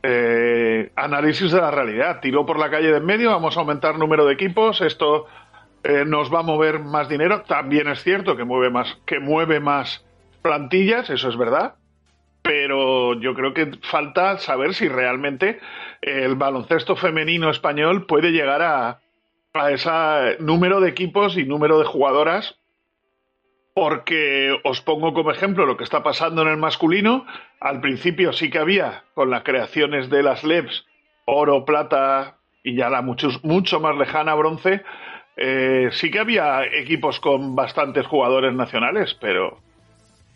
[0.06, 2.20] eh, análisis de la realidad.
[2.20, 5.26] Tiró por la calle de en medio, vamos a aumentar número de equipos, esto
[5.82, 7.42] eh, nos va a mover más dinero.
[7.48, 10.04] También es cierto que mueve más, que mueve más
[10.42, 11.76] plantillas, eso es verdad.
[12.42, 15.58] Pero yo creo que falta saber si realmente
[16.02, 19.00] el baloncesto femenino español puede llegar a,
[19.54, 22.58] a ese número de equipos y número de jugadoras.
[23.74, 27.26] Porque os pongo como ejemplo lo que está pasando en el masculino.
[27.60, 30.86] Al principio sí que había, con las creaciones de las LEBs,
[31.24, 34.82] oro, plata y ya la mucho, mucho más lejana bronce,
[35.36, 39.58] eh, sí que había equipos con bastantes jugadores nacionales, pero,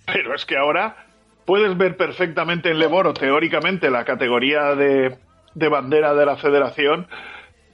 [0.04, 1.06] pero es que ahora
[1.46, 5.16] puedes ver perfectamente en Leboro, teóricamente, la categoría de,
[5.54, 7.06] de bandera de la federación,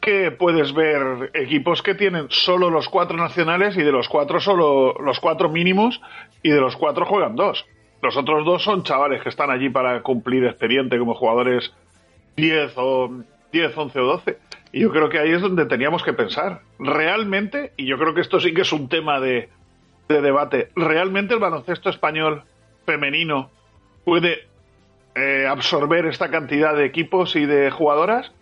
[0.05, 4.93] que puedes ver equipos que tienen solo los cuatro nacionales y de los cuatro solo
[5.03, 6.01] los cuatro mínimos
[6.43, 7.65] y de los cuatro juegan dos.
[8.03, 11.73] Los otros dos son chavales que están allí para cumplir expediente como jugadores
[12.37, 13.11] 10 o
[13.51, 14.39] 10, 11 o 12.
[14.73, 16.61] Y yo creo que ahí es donde teníamos que pensar.
[16.79, 19.49] Realmente, y yo creo que esto sí que es un tema de,
[20.09, 22.43] de debate, ¿realmente el baloncesto español
[22.85, 23.51] femenino
[24.05, 24.49] puede
[25.15, 28.33] eh, absorber esta cantidad de equipos y de jugadoras?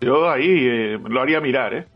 [0.00, 1.86] Yo ahí eh, lo haría mirar, ¿eh?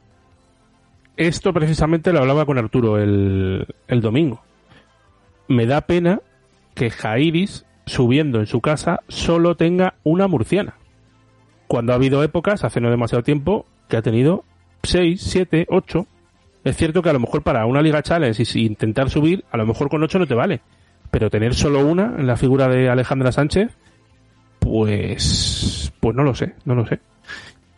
[1.17, 4.43] Esto precisamente lo hablaba con Arturo el, el domingo.
[5.49, 6.21] Me da pena
[6.75, 10.75] que Jairis, subiendo en su casa, solo tenga una murciana
[11.73, 14.45] cuando ha habido épocas, hace no demasiado tiempo, que ha tenido
[14.83, 16.07] 6, 7, 8.
[16.65, 19.65] Es cierto que a lo mejor para una Liga Challenge y intentar subir, a lo
[19.65, 20.61] mejor con 8 no te vale.
[21.11, 23.75] Pero tener solo una en la figura de Alejandra Sánchez,
[24.59, 27.01] pues, pues no lo sé, no lo sé.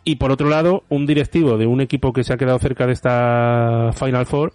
[0.05, 2.93] Y por otro lado, un directivo de un equipo que se ha quedado cerca de
[2.93, 4.53] esta Final Four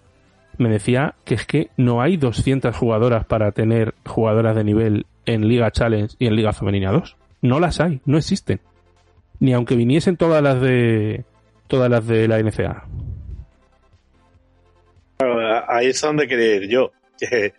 [0.57, 5.49] me decía que es que no hay 200 jugadoras para tener jugadoras de nivel en
[5.49, 7.17] Liga Challenge y en Liga Femenina 2.
[7.43, 8.61] No las hay, no existen
[9.41, 11.25] ni aunque viniesen todas las de
[11.67, 12.87] todas las de la NCA.
[15.69, 16.93] ahí es donde quería ir yo.
[17.19, 17.55] Que,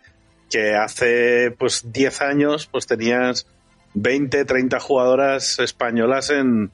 [0.50, 3.46] que hace pues 10 años pues tenías
[3.94, 6.70] 20, 30 jugadoras españolas en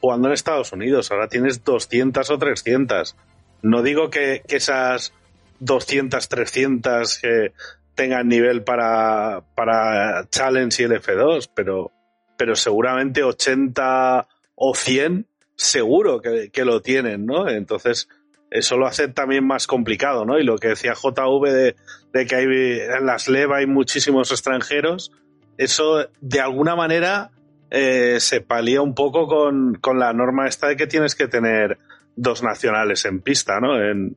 [0.00, 1.10] jugando en Estados Unidos.
[1.10, 3.16] Ahora tienes 200 o 300.
[3.62, 5.12] No digo que, esas
[5.60, 7.52] 200, 300 que
[7.94, 11.90] tengan nivel para, para Challenge y el F2, pero,
[12.36, 17.48] pero seguramente 80 o 100 seguro que, que, lo tienen, ¿no?
[17.48, 18.08] Entonces,
[18.50, 20.38] eso lo hace también más complicado, ¿no?
[20.38, 21.76] Y lo que decía JV de,
[22.12, 25.12] de que hay, en las LEV hay muchísimos extranjeros,
[25.58, 27.30] eso de alguna manera
[27.70, 31.78] eh, se palía un poco con, con, la norma esta de que tienes que tener
[32.16, 33.80] dos nacionales en pista, ¿no?
[33.80, 34.16] En,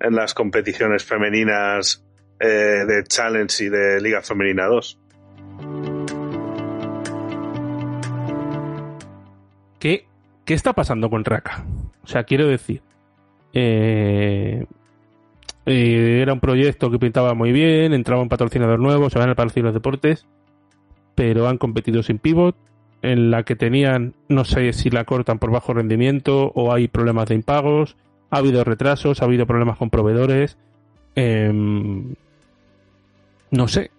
[0.00, 2.04] en las competiciones femeninas
[2.40, 4.98] eh, de Challenge y de Liga Femenina 2.
[9.78, 10.06] ¿Qué,
[10.44, 11.64] ¿Qué está pasando con Raka?
[12.02, 12.82] O sea, quiero decir,
[13.52, 14.66] eh,
[15.64, 19.62] era un proyecto que pintaba muy bien, entraba un patrocinador nuevo, se van al Palacio
[19.62, 20.26] de los Deportes,
[21.14, 22.56] pero han competido sin pivot,
[23.02, 27.28] en la que tenían, no sé si la cortan por bajo rendimiento o hay problemas
[27.28, 27.96] de impagos,
[28.30, 30.58] ha habido retrasos, ha habido problemas con proveedores.
[31.14, 32.14] Em,
[33.50, 33.90] no sé.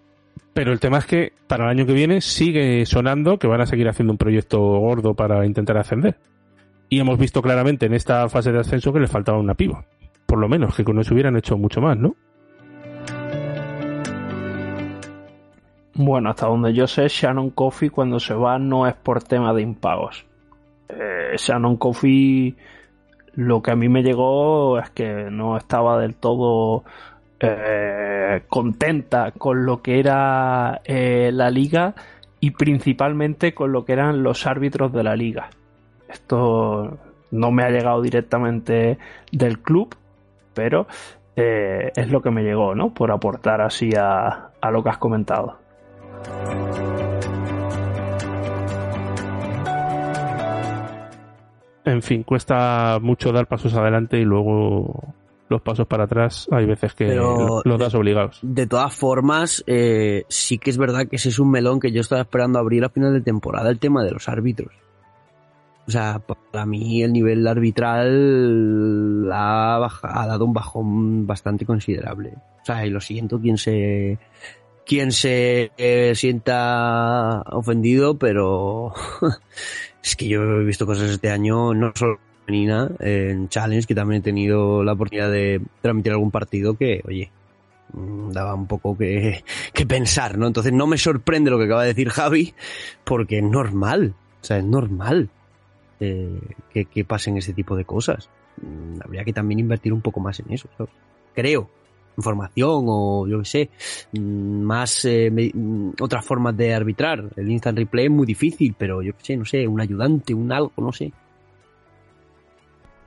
[0.52, 3.66] Pero el tema es que para el año que viene sigue sonando que van a
[3.66, 6.16] seguir haciendo un proyecto gordo para intentar ascender.
[6.88, 9.84] Y hemos visto claramente en esta fase de ascenso que le faltaba una piva.
[10.26, 12.16] Por lo menos, que con eso hubieran hecho mucho más, ¿no?
[15.94, 19.62] Bueno, hasta donde yo sé, Shannon Coffee cuando se va no es por tema de
[19.62, 20.24] impagos.
[20.88, 22.54] Eh, Shannon Coffee
[23.34, 26.84] lo que a mí me llegó es que no estaba del todo
[27.40, 31.94] eh, contenta con lo que era eh, la liga
[32.40, 35.50] y principalmente con lo que eran los árbitros de la liga.
[36.08, 36.98] Esto
[37.30, 38.98] no me ha llegado directamente
[39.30, 39.94] del club,
[40.54, 40.86] pero
[41.36, 42.92] es lo que me llegó, ¿no?
[42.92, 45.59] Por aportar así a lo que has comentado.
[52.00, 55.14] En fin, cuesta mucho dar pasos adelante y luego
[55.48, 58.38] los pasos para atrás hay veces que los das obligados.
[58.42, 62.00] De todas formas, eh, sí que es verdad que ese es un melón que yo
[62.00, 64.72] estaba esperando abrir a final de temporada, el tema de los árbitros.
[65.86, 66.20] O sea,
[66.52, 72.34] para mí el nivel arbitral ha, ha dado un bajón bastante considerable.
[72.62, 74.18] O sea, y lo siento quien se
[74.90, 78.92] quien se eh, sienta ofendido, pero
[80.02, 84.18] es que yo he visto cosas este año, no solo femenina, en Challenge, que también
[84.18, 87.30] he tenido la oportunidad de transmitir algún partido que, oye,
[87.92, 90.48] mm, daba un poco que, que pensar, ¿no?
[90.48, 92.52] Entonces no me sorprende lo que acaba de decir Javi,
[93.04, 95.30] porque es normal, o sea, es normal
[96.00, 96.40] eh,
[96.72, 98.28] que, pasen ese tipo de cosas.
[98.60, 100.68] Mm, habría que también invertir un poco más en eso,
[101.32, 101.70] creo
[102.20, 103.70] información o yo qué sé,
[104.12, 107.24] mm, más eh, mm, otras formas de arbitrar.
[107.36, 110.52] El instant replay es muy difícil, pero yo qué sé, no sé, un ayudante, un
[110.52, 111.12] algo, no sé.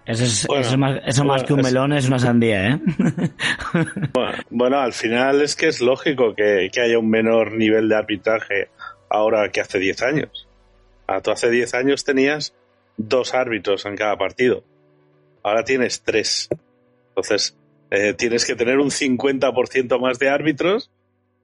[0.06, 2.80] Eso, es, eso, más, eso más, que un melón es una sandía, ¿eh?
[4.14, 7.96] bueno, bueno, al final es que es lógico que, que, haya un menor nivel de
[7.96, 8.68] arbitraje
[9.10, 10.48] ahora que hace 10 años.
[11.08, 12.54] A tú hace 10 años tenías
[12.98, 14.64] dos árbitros en cada partido.
[15.42, 16.50] Ahora tienes tres.
[17.10, 17.56] Entonces,
[17.96, 20.90] eh, tienes que tener un 50% más de árbitros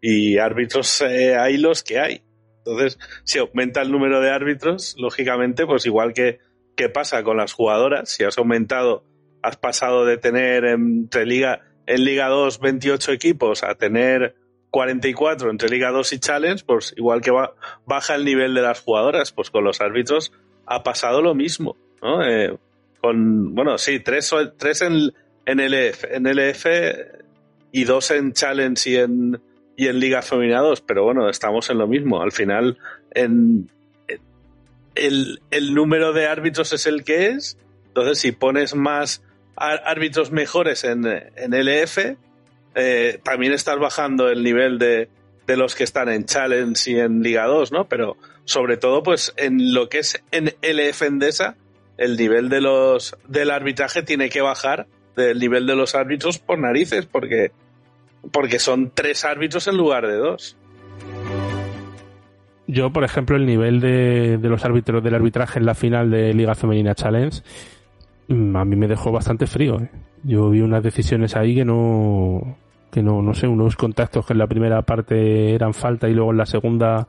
[0.02, 2.24] y árbitros eh, hay los que hay.
[2.58, 6.40] Entonces, si aumenta el número de árbitros, lógicamente, pues igual que,
[6.76, 9.04] que pasa con las jugadoras, si has aumentado,
[9.44, 14.36] has pasado de tener entre Liga, en Liga 2 28 equipos a tener
[14.72, 17.32] 44 entre Liga 2 y Challenge, pues igual que
[17.86, 20.32] baja el nivel de las jugadoras, pues con los árbitros
[20.66, 21.78] ha pasado lo mismo.
[22.26, 22.58] Eh,
[23.00, 25.14] con, bueno, sí, tres, tres en,
[25.45, 26.65] en LF, en LF
[27.71, 29.41] y dos en Challenge y en,
[29.75, 32.21] y en Liga Femina 2, pero bueno, estamos en lo mismo.
[32.21, 32.78] Al final,
[33.12, 33.69] en,
[34.95, 39.23] el, el número de árbitros es el que es, entonces si pones más
[39.56, 42.15] árbitros mejores en, en LF,
[42.75, 45.10] eh, también estás bajando el nivel de,
[45.47, 47.88] de los que están en Challenge y en Liga 2, ¿no?
[47.88, 51.56] Pero sobre todo, pues en lo que es en LF Endesa,
[51.97, 56.60] el nivel de los, del arbitraje tiene que bajar del nivel de los árbitros por
[56.60, 57.52] narices, porque,
[58.32, 60.58] porque son tres árbitros en lugar de dos.
[62.67, 66.34] Yo, por ejemplo, el nivel de, de los árbitros del arbitraje en la final de
[66.36, 67.41] Liga Femenina Challenge
[68.28, 69.80] mm, a mí me dejó bastante frío.
[69.80, 69.89] ¿eh?
[70.24, 72.58] Yo vi unas decisiones ahí que no,
[72.91, 76.32] que no, no sé, unos contactos que en la primera parte eran falta y luego
[76.32, 77.08] en la segunda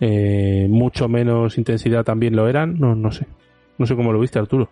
[0.00, 2.78] eh, mucho menos intensidad también lo eran.
[2.78, 3.26] No, no sé.
[3.78, 4.68] No sé cómo lo viste, Arturo.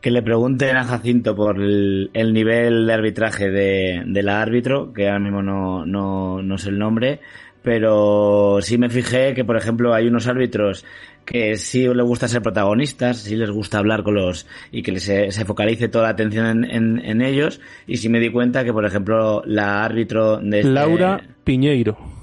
[0.00, 4.92] Que le pregunten a Jacinto por el, el nivel de arbitraje de, de, la árbitro,
[4.92, 7.20] que ahora mismo no, no, no sé el nombre,
[7.62, 10.84] pero sí me fijé que, por ejemplo, hay unos árbitros
[11.24, 15.32] que sí les gusta ser protagonistas, sí les gusta hablar con los y que se,
[15.32, 17.60] se focalice toda la atención en, en, en, ellos.
[17.88, 22.15] Y sí me di cuenta que, por ejemplo, la árbitro de este, Laura Piñeiro.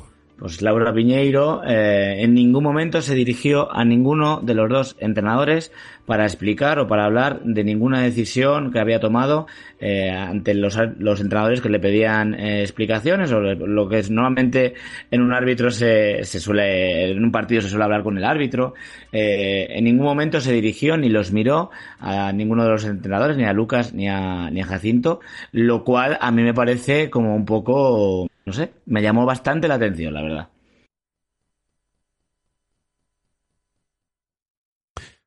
[0.43, 5.71] Pues Laura Piñeiro eh, en ningún momento se dirigió a ninguno de los dos entrenadores
[6.05, 9.47] para explicar o para hablar de ninguna decisión que había tomado
[9.79, 14.73] eh, ante los, los, entrenadores que le pedían eh, explicaciones o lo que es normalmente
[15.11, 18.73] en un árbitro se, se, suele en un partido se suele hablar con el árbitro.
[19.13, 23.45] Eh, en ningún momento se dirigió ni los miró a ninguno de los entrenadores ni
[23.45, 25.21] a Lucas ni a, ni a Jacinto
[25.53, 29.75] lo cual a mí me parece como un poco no sé me llamó bastante la
[29.75, 30.49] atención la verdad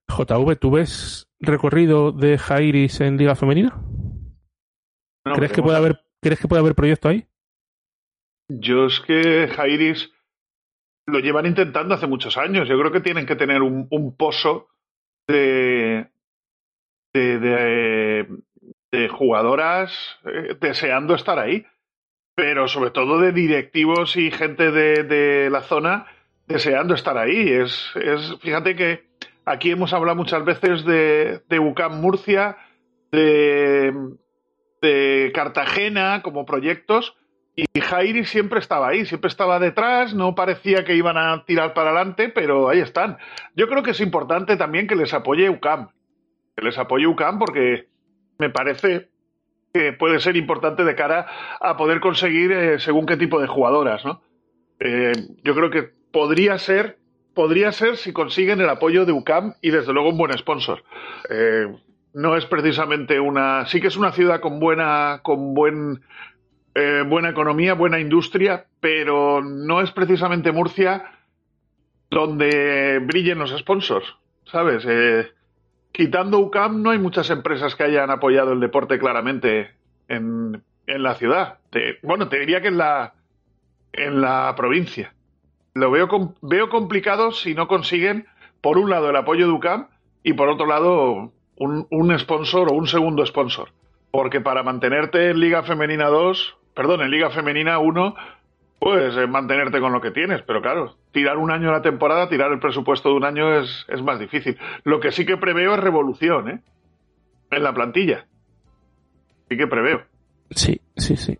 [0.08, 3.78] JV, ¿tú ves recorrido de Jairis en Liga Femenina?
[5.24, 7.26] No, ¿Crees, que puede haber, ¿Crees que puede haber proyecto ahí?
[8.48, 10.12] Yo es que Jairis
[11.06, 12.68] lo llevan intentando hace muchos años.
[12.68, 14.68] Yo creo que tienen que tener un, un pozo
[15.28, 16.10] de,
[17.12, 18.28] de, de,
[18.92, 19.92] de jugadoras
[20.24, 21.66] eh, deseando estar ahí,
[22.36, 26.06] pero sobre todo de directivos y gente de, la zona
[26.46, 27.48] deseando estar ahí.
[27.48, 29.06] Es, es, fíjate que
[29.48, 32.56] Aquí hemos hablado muchas veces de, de UCAM Murcia,
[33.12, 33.94] de,
[34.82, 37.16] de, Cartagena como proyectos,
[37.54, 41.90] y Jairi siempre estaba ahí, siempre estaba detrás, no parecía que iban a tirar para
[41.90, 43.18] adelante, pero ahí están.
[43.54, 45.90] Yo creo que es importante también que les apoye UCAM,
[46.56, 47.86] que les apoye UCAM porque
[48.38, 49.10] me parece
[49.76, 51.26] que puede ser importante de cara
[51.60, 54.22] a poder conseguir eh, según qué tipo de jugadoras, ¿no?
[54.80, 55.12] Eh,
[55.42, 56.98] yo creo que podría ser
[57.34, 60.82] podría ser si consiguen el apoyo de UCAM y desde luego un buen sponsor.
[61.28, 61.66] Eh,
[62.14, 63.66] no es precisamente una.
[63.66, 65.20] Sí que es una ciudad con buena.
[65.22, 66.02] con buen.
[67.08, 71.10] Buena economía, buena industria, pero no es precisamente Murcia
[72.10, 74.04] donde brillen los sponsors.
[74.44, 74.86] ¿Sabes?
[75.96, 79.70] Quitando UCAM, no hay muchas empresas que hayan apoyado el deporte claramente
[80.08, 81.58] en, la ciudad.
[82.02, 83.14] Bueno, te diría que en la,
[83.92, 85.14] en la provincia
[85.72, 88.26] lo veo, veo complicado si no consiguen,
[88.60, 89.88] por un lado, el apoyo de UCAM
[90.22, 93.70] y por otro lado, un, un sponsor o un segundo sponsor.
[94.10, 98.14] Porque para mantenerte en Liga Femenina 2, perdón, en Liga Femenina 1,
[98.78, 100.42] pues eh, mantenerte con lo que tienes.
[100.42, 104.02] Pero claro, tirar un año la temporada, tirar el presupuesto de un año es, es
[104.02, 104.58] más difícil.
[104.84, 106.60] Lo que sí que preveo es revolución, ¿eh?
[107.50, 108.26] En la plantilla.
[109.48, 110.02] Sí que preveo.
[110.50, 111.38] Sí, sí, sí.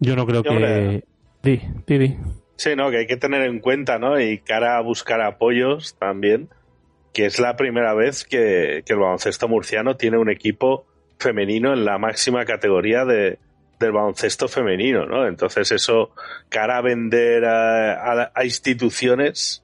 [0.00, 1.04] Yo no creo que.
[1.42, 2.16] Di, di, di.
[2.56, 4.20] Sí, no, que hay que tener en cuenta, ¿no?
[4.20, 6.48] Y cara a buscar apoyos también,
[7.12, 10.86] que es la primera vez que, que el baloncesto murciano tiene un equipo
[11.18, 13.38] femenino en la máxima categoría de,
[13.78, 15.26] del baloncesto femenino, ¿no?
[15.26, 16.12] Entonces eso,
[16.48, 19.62] cara a vender a, a, a instituciones,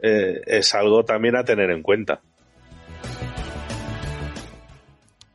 [0.00, 2.20] eh, es algo también a tener en cuenta.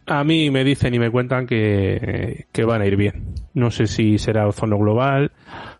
[0.06, 3.36] A mí me dicen y me cuentan que, que van a ir bien.
[3.54, 5.32] No sé si será Ozono Global,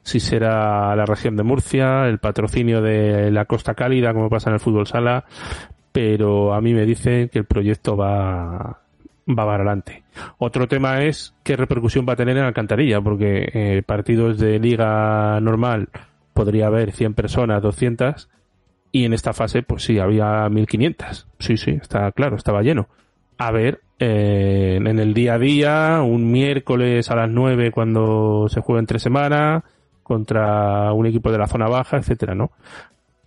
[0.02, 4.56] si será la región de Murcia, el patrocinio de la Costa Cálida, como pasa en
[4.56, 5.26] el fútbol sala,
[5.92, 8.83] pero a mí me dicen que el proyecto va,
[9.30, 10.04] va para adelante.
[10.38, 15.40] Otro tema es qué repercusión va a tener en Alcantarilla, porque eh, partidos de liga
[15.42, 15.90] normal
[16.34, 18.30] podría haber 100 personas, 200,
[18.92, 21.28] y en esta fase, pues sí, había 1500.
[21.40, 22.88] Sí, sí, está claro, estaba lleno.
[23.38, 28.62] A ver eh, en el día a día, un miércoles a las 9 cuando se
[28.62, 29.64] juega entre semana,
[30.04, 32.52] contra un equipo de la zona baja, etcétera, ¿no?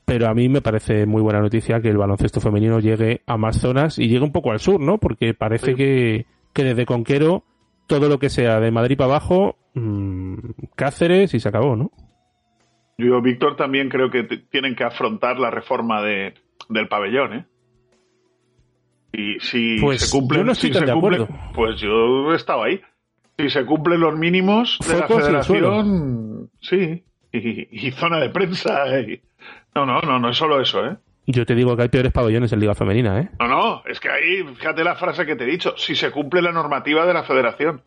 [0.07, 3.59] Pero a mí me parece muy buena noticia que el baloncesto femenino llegue a más
[3.61, 4.99] zonas y llegue un poco al sur, ¿no?
[4.99, 7.42] Porque parece que, que desde Conquero
[7.88, 10.37] todo lo que sea de Madrid para abajo, mmm,
[10.77, 11.90] Cáceres y se acabó, ¿no?
[12.99, 16.35] Yo, Víctor, también creo que tienen que afrontar la reforma de,
[16.69, 17.47] del pabellón, ¿eh?
[19.12, 21.53] Y si pues se cumplen, yo no estoy si tan se de cumplen, acuerdo.
[21.55, 22.81] pues yo he estado ahí.
[23.38, 27.03] Si se cumplen los mínimos de Fue la federación, sí.
[27.33, 29.01] Y, y, zona de prensa.
[29.01, 29.21] Y...
[29.77, 30.97] No, no, no, no es solo eso, ¿eh?
[31.27, 33.29] Yo te digo que hay peores pabellones en Liga Femenina, ¿eh?
[33.39, 36.41] No, no, es que ahí, fíjate la frase que te he dicho, si se cumple
[36.41, 37.83] la normativa de la federación.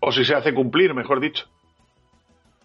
[0.00, 1.44] O si se hace cumplir, mejor dicho.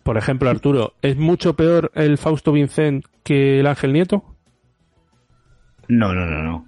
[0.03, 4.23] Por ejemplo, Arturo, ¿es mucho peor el Fausto Vincent que el Ángel Nieto?
[5.89, 6.65] No, no, no, no.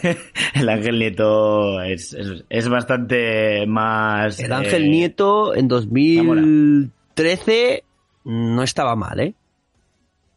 [0.54, 4.40] el Ángel Nieto es, es, es, bastante más.
[4.40, 7.84] El Ángel eh, Nieto en 2013
[8.24, 9.36] no estaba mal, ¿eh?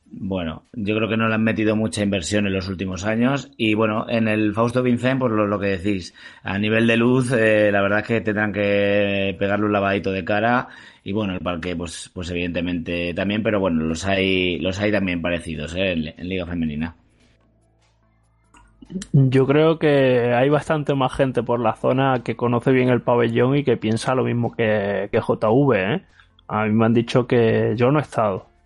[0.09, 3.51] Bueno, yo creo que no le han metido mucha inversión en los últimos años.
[3.57, 7.71] Y bueno, en el Fausto Vincent, por lo, que decís, a nivel de luz, eh,
[7.71, 10.69] la verdad es que tendrán que pegarle un lavadito de cara.
[11.03, 15.21] Y bueno, el parque, pues, pues evidentemente también, pero bueno, los hay, los hay también
[15.21, 15.91] parecidos ¿eh?
[15.91, 16.95] en, Liga Femenina.
[19.11, 23.57] Yo creo que hay bastante más gente por la zona que conoce bien el pabellón
[23.57, 25.75] y que piensa lo mismo que, JV.
[25.75, 26.01] ¿eh?
[26.47, 28.56] A mí me han dicho que yo no he estado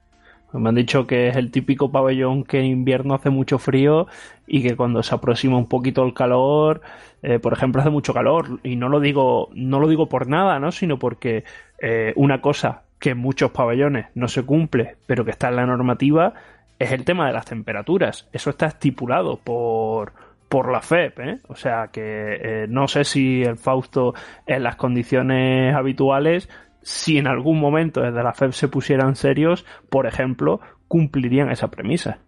[0.53, 4.07] me han dicho que es el típico pabellón que en invierno hace mucho frío
[4.47, 6.81] y que cuando se aproxima un poquito el calor,
[7.21, 8.59] eh, por ejemplo, hace mucho calor.
[8.63, 10.71] Y no lo digo, no lo digo por nada, ¿no?
[10.71, 11.43] Sino porque
[11.79, 15.65] eh, una cosa que en muchos pabellones no se cumple, pero que está en la
[15.65, 16.33] normativa,
[16.79, 18.27] es el tema de las temperaturas.
[18.33, 20.13] Eso está estipulado por,
[20.49, 21.39] por la FEP, ¿eh?
[21.47, 24.13] O sea que eh, no sé si el Fausto
[24.45, 26.49] en las condiciones habituales
[26.82, 32.19] si en algún momento desde la FEB se pusieran serios, por ejemplo, cumplirían esa premisa.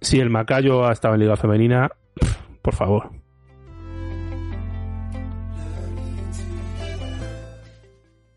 [0.00, 1.90] Si el Macayo ha estado en Liga Femenina,
[2.62, 3.10] por favor.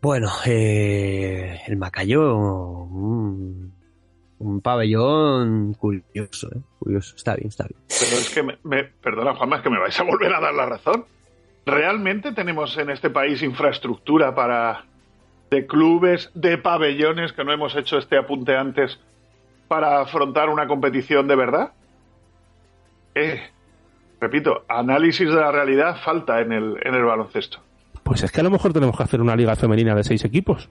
[0.00, 3.74] Bueno, eh, el Macayo, un,
[4.62, 6.60] pabellón curioso, ¿eh?
[6.78, 7.80] curioso, está bien, está bien.
[7.88, 10.66] Pero es que, me, perdona Juanma, es que me vais a volver a dar la
[10.66, 11.04] razón.
[11.68, 14.84] ¿Realmente tenemos en este país infraestructura para
[15.50, 18.98] de clubes, de pabellones, que no hemos hecho este apunte antes,
[19.68, 21.72] para afrontar una competición de verdad?
[23.14, 23.42] Eh,
[24.18, 27.60] repito, análisis de la realidad falta en el, en el baloncesto.
[28.02, 30.70] Pues es que a lo mejor tenemos que hacer una liga femenina de seis equipos.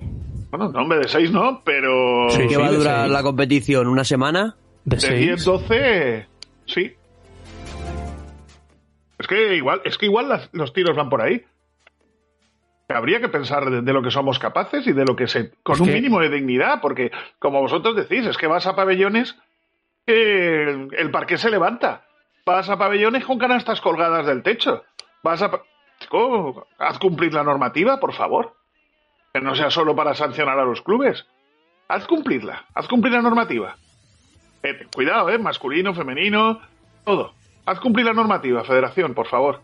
[0.49, 2.31] Bueno, no, hombre, de seis no, pero...
[2.31, 3.87] Sí, ¿Qué va a durar la competición?
[3.87, 4.55] ¿Una semana?
[4.83, 6.27] De, de 10, 12,
[6.65, 6.93] sí.
[9.19, 11.43] Es que igual, es que igual los tiros van por ahí.
[12.89, 15.51] Habría que pensar de, lo que somos capaces y de lo que se.
[15.63, 19.35] con un mínimo de dignidad, porque, como vosotros decís, es que vas a pabellones
[20.07, 22.05] el, parque se levanta.
[22.45, 24.83] Vas a pabellones con canastas colgadas del techo.
[25.21, 25.51] Vas a.
[26.79, 28.55] haz cumplir la normativa, por favor.
[29.33, 31.25] Que no sea solo para sancionar a los clubes.
[31.89, 32.65] Haz cumplirla.
[32.73, 33.75] Haz cumplir la normativa.
[34.63, 35.37] Eh, cuidado, ¿eh?
[35.37, 36.61] Masculino, femenino,
[37.03, 37.33] todo.
[37.67, 39.59] Haz cumplir la normativa, Federación, por favor.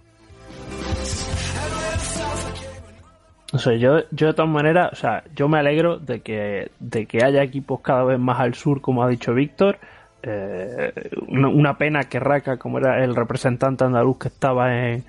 [3.54, 7.06] O sea, yo, yo de todas maneras, o sea, yo me alegro de que, de
[7.06, 9.78] que haya equipos cada vez más al sur, como ha dicho Víctor.
[10.22, 10.92] Eh,
[11.30, 15.06] una, pena que Raka, como era el representante andaluz que estaba en,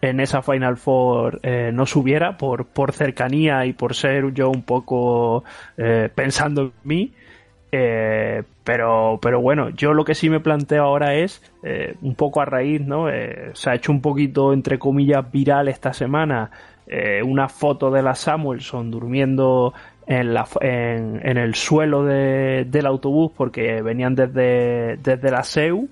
[0.00, 4.62] en esa Final Four, eh, no subiera por, por cercanía y por ser yo un
[4.62, 5.42] poco
[5.76, 7.12] eh, pensando en mí.
[7.72, 12.40] Eh, pero, pero bueno, yo lo que sí me planteo ahora es, eh, un poco
[12.40, 13.08] a raíz, ¿no?
[13.10, 16.50] Eh, se ha hecho un poquito, entre comillas, viral esta semana
[17.24, 19.74] una foto de la Samuelson durmiendo
[20.06, 25.88] en, la, en, el suelo del autobús porque venían desde, desde la SEU.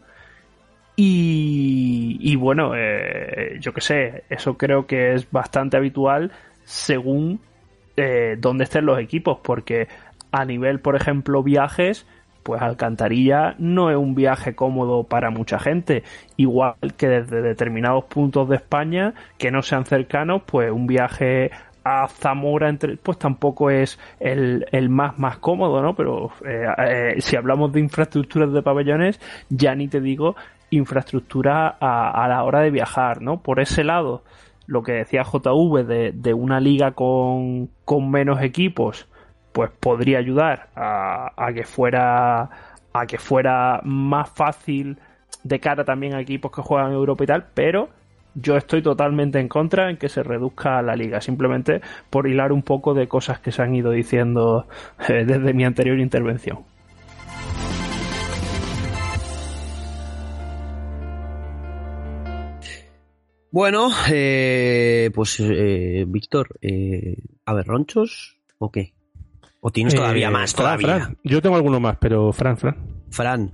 [0.95, 2.75] Y, y bueno,
[3.59, 6.31] yo que sé, eso creo que es bastante habitual
[6.63, 7.41] según
[8.39, 9.89] dónde estén los equipos, porque
[10.35, 12.07] a nivel, por ejemplo, viajes,
[12.43, 16.03] pues Alcantarilla no es un viaje cómodo para mucha gente.
[16.37, 21.53] Igual que desde determinados puntos de España que no sean cercanos, pues un viaje
[21.85, 25.95] a Zamora entre, pues tampoco es el, más más cómodo, ¿no?
[25.95, 29.21] Pero eh, eh, si hablamos de infraestructuras de pabellones,
[29.51, 30.35] ya ni te digo
[30.71, 33.41] infraestructura a, la hora de viajar, ¿no?
[33.41, 34.25] Por ese lado,
[34.67, 39.07] lo que decía JV de, de una liga con, con menos equipos,
[39.55, 42.51] pues podría ayudar a, que fuera
[42.93, 44.99] a que fuera más fácil
[45.45, 47.89] de cara también a equipos que juegan en Europa y tal, pero
[48.35, 51.81] yo estoy totalmente en contra en que se reduzca la liga, simplemente
[52.11, 54.67] por hilar un poco de cosas que se han ido diciendo
[55.09, 56.59] eh, desde mi anterior intervención.
[63.53, 66.59] Bueno, eh, pues eh, Víctor,
[67.47, 68.95] a ver, ¿ronchos o qué?
[69.67, 70.55] ¿O tienes todavía eh, más?
[70.55, 71.15] Todavía.
[71.23, 72.77] Yo tengo alguno más, pero Fran, Fran.
[73.09, 73.51] Fran,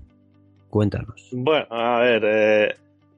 [0.68, 1.28] cuéntanos.
[1.30, 2.74] Bueno, a ver, eh,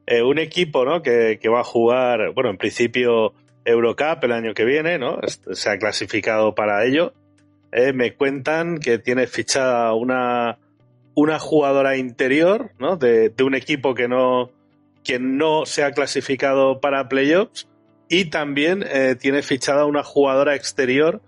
[0.06, 1.00] eh, un equipo ¿no?
[1.00, 3.32] que, va a jugar, bueno, en principio
[3.64, 5.20] Eurocup el año que viene, ¿no?
[5.26, 7.14] Se ha clasificado para ello.
[7.94, 10.58] me cuentan que tiene fichada una,
[11.14, 12.98] una jugadora interior, ¿no?
[12.98, 14.50] De, un equipo que no,
[15.02, 17.66] que no se ha clasificado para playoffs
[18.10, 18.84] y también
[19.18, 21.22] tiene fichada una jugadora exterior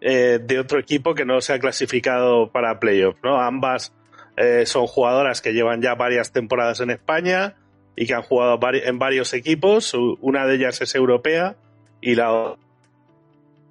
[0.00, 3.40] eh, de otro equipo que no se ha clasificado para playoffs, ¿no?
[3.40, 3.94] Ambas
[4.36, 7.56] eh, son jugadoras que llevan ya varias temporadas en España
[7.96, 9.94] y que han jugado en varios equipos.
[9.94, 11.56] Una de ellas es europea
[12.00, 12.56] y la,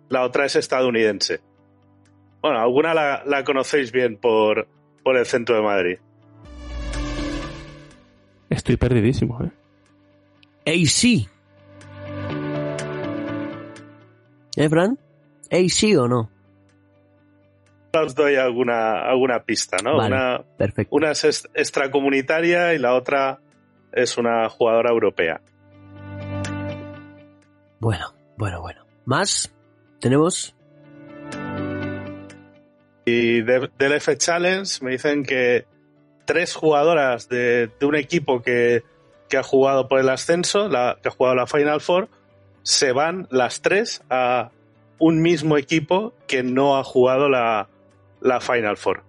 [0.10, 1.42] la otra es estadounidense.
[2.42, 4.68] Bueno, alguna la, conocéis bien por,
[5.04, 5.98] por el centro de Madrid.
[8.50, 9.52] Estoy perdidísimo, ¿eh?
[10.66, 11.28] AC.
[14.58, 14.98] ¿Eh, Fran?
[15.52, 16.30] AC o no?
[17.94, 19.98] Os doy alguna, alguna pista, ¿no?
[19.98, 20.96] Vale, una, perfecto.
[20.96, 23.40] una es extracomunitaria y la otra
[23.94, 25.40] es una jugadora europea.
[27.80, 28.86] Bueno, bueno, bueno.
[29.06, 29.54] ¿Más?
[30.02, 30.54] ¿Tenemos?
[33.06, 35.66] Y de- del F Challenge me dicen que
[36.26, 38.84] tres jugadoras de, de un equipo que,
[39.30, 42.10] que ha jugado por el ascenso, la, que ha jugado la Final Four,
[42.64, 44.50] se van las tres a
[45.00, 47.70] un mismo equipo que no ha jugado la,
[48.22, 49.04] la Final Four.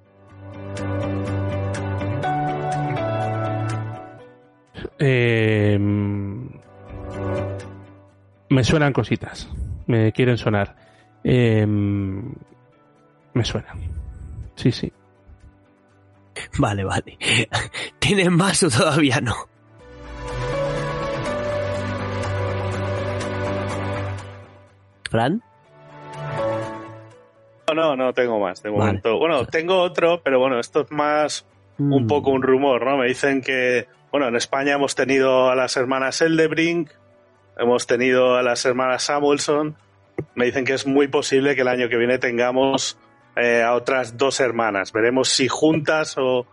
[4.99, 5.79] Eh,
[8.49, 9.49] me suenan cositas.
[9.87, 10.77] Me quieren sonar.
[11.23, 13.79] Eh, me suenan.
[14.55, 14.93] Sí, sí.
[16.59, 17.19] Vale, vale.
[17.99, 19.35] ¿Tienen más o todavía no?
[25.11, 25.43] ¿Fran?
[27.69, 28.79] No, no, no tengo más de Vale.
[28.85, 29.19] momento.
[29.19, 31.47] Bueno, tengo otro, pero bueno, esto es más
[31.79, 32.97] un Mm, poco un rumor, ¿no?
[32.97, 36.91] Me dicen que, bueno, en España hemos tenido a las hermanas Eldebrink,
[37.59, 39.77] hemos tenido a las hermanas Samuelson.
[40.35, 42.99] Me dicen que es muy posible que el año que viene tengamos
[43.37, 44.93] eh, a otras dos hermanas.
[44.93, 46.47] Veremos si juntas o,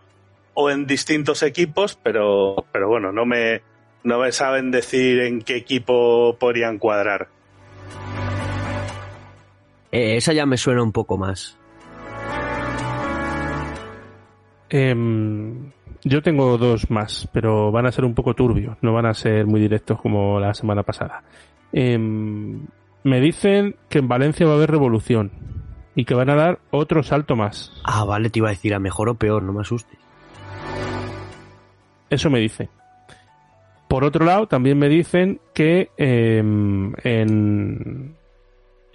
[0.52, 3.62] o en distintos equipos, pero, pero bueno, no me,
[4.02, 7.28] no me saben decir en qué equipo podrían cuadrar.
[9.94, 11.56] Eh, esa ya me suena un poco más.
[14.68, 15.70] Em,
[16.02, 19.46] yo tengo dos más, pero van a ser un poco turbios, no van a ser
[19.46, 21.22] muy directos como la semana pasada.
[21.72, 22.66] Em,
[23.04, 25.30] me dicen que en Valencia va a haber revolución
[25.94, 27.72] y que van a dar otro salto más.
[27.84, 29.98] Ah, vale, te iba a decir a mejor o peor, no me asustes.
[32.10, 32.68] Eso me dice.
[33.86, 38.16] Por otro lado, también me dicen que em, en,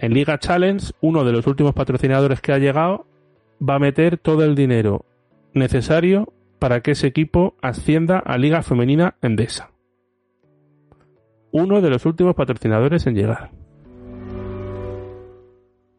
[0.00, 3.06] en Liga Challenge, uno de los últimos patrocinadores que ha llegado
[3.62, 5.04] va a meter todo el dinero
[5.52, 9.70] necesario para que ese equipo ascienda a Liga Femenina Endesa.
[11.52, 13.50] Uno de los últimos patrocinadores en llegar.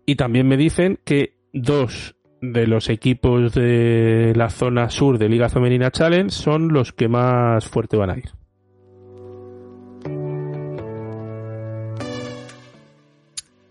[0.06, 5.49] Y también me dicen que dos de los equipos de la zona sur de Liga
[5.49, 8.41] Femenina Challenge son los que más fuerte van a ir.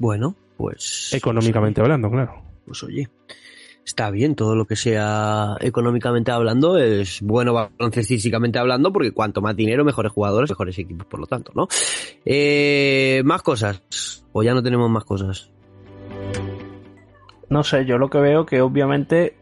[0.00, 1.12] Bueno, pues...
[1.12, 2.42] Económicamente hablando, claro.
[2.64, 3.08] Pues oye,
[3.84, 9.54] está bien, todo lo que sea económicamente hablando es bueno baloncestísticamente hablando, porque cuanto más
[9.54, 11.68] dinero, mejores jugadores, mejores equipos, por lo tanto, ¿no?
[12.24, 15.50] Eh, más cosas, o ya no tenemos más cosas.
[17.50, 19.36] No sé, yo lo que veo que obviamente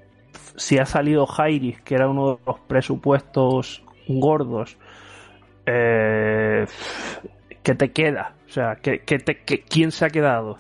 [0.57, 4.77] si ha salido Jairis, que era uno de los presupuestos gordos,
[5.67, 6.67] eh,
[7.63, 8.35] ¿qué te queda?
[8.49, 10.59] O sea, ¿qué, qué te, qué- ¿quién se ha quedado?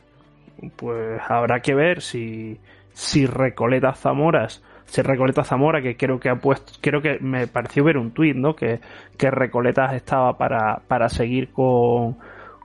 [0.76, 2.58] Pues habrá que ver si,
[2.92, 7.84] si Recoleta Zamoras, si Recoleta Zamora, que creo que ha puesto, creo que me pareció
[7.84, 8.56] ver un tuit, ¿no?
[8.56, 8.80] Que,
[9.16, 12.16] que Recoletas estaba para, para seguir con,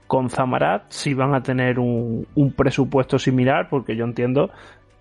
[0.06, 4.50] con Zamarat, si van a tener un, un presupuesto similar, porque yo entiendo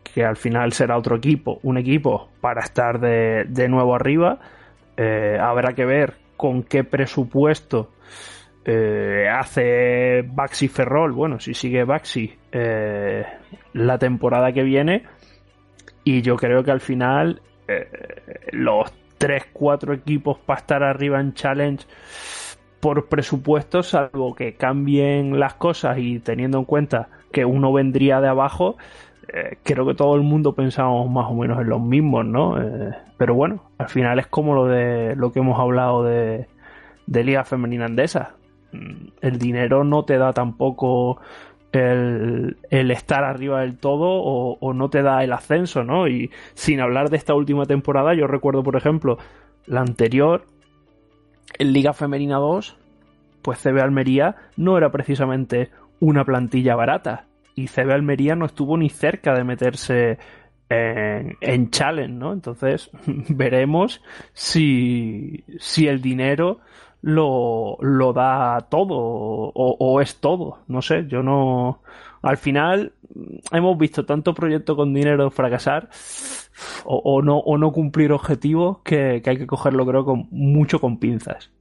[0.04, 4.40] que al final será otro equipo, un equipo para estar de, de nuevo arriba.
[4.98, 7.90] Eh, habrá que ver con qué presupuesto
[8.66, 11.12] eh, hace Baxi Ferrol.
[11.12, 13.26] Bueno, si sigue Baxi eh,
[13.74, 15.04] la temporada que viene.
[16.04, 17.88] Y yo creo que al final eh,
[18.52, 21.86] los 3-4 equipos para estar arriba en Challenge
[22.80, 28.28] por presupuesto, salvo que cambien las cosas y teniendo en cuenta que uno vendría de
[28.28, 28.76] abajo,
[29.64, 32.58] creo que todo el mundo pensamos más o menos en los mismos, ¿no?
[33.18, 36.48] Pero bueno, al final es como lo de lo que hemos hablado de,
[37.08, 38.36] de Liga Femenina Andesa.
[38.74, 41.20] Mm, El dinero no te da tampoco
[41.72, 46.08] el, el estar arriba del todo o, o no te da el ascenso, ¿no?
[46.08, 49.18] Y sin hablar de esta última temporada, yo recuerdo, por ejemplo,
[49.66, 50.46] la anterior,
[51.58, 52.78] en Liga Femenina 2,
[53.42, 57.26] pues CB Almería no era precisamente una plantilla barata.
[57.56, 60.18] Y CB Almería no estuvo ni cerca de meterse
[60.70, 62.34] en, en Challenge, ¿no?
[62.34, 62.90] Entonces,
[63.30, 64.02] veremos
[64.34, 66.60] si, si el dinero
[67.04, 70.60] lo, lo da todo o, o es todo.
[70.68, 71.82] No sé, yo no.
[72.22, 72.94] Al final,
[73.52, 75.90] hemos visto tanto proyecto con dinero fracasar
[76.86, 80.80] o, o no, o no cumplir objetivos que, que hay que cogerlo, creo, con mucho
[80.80, 81.52] con pinzas.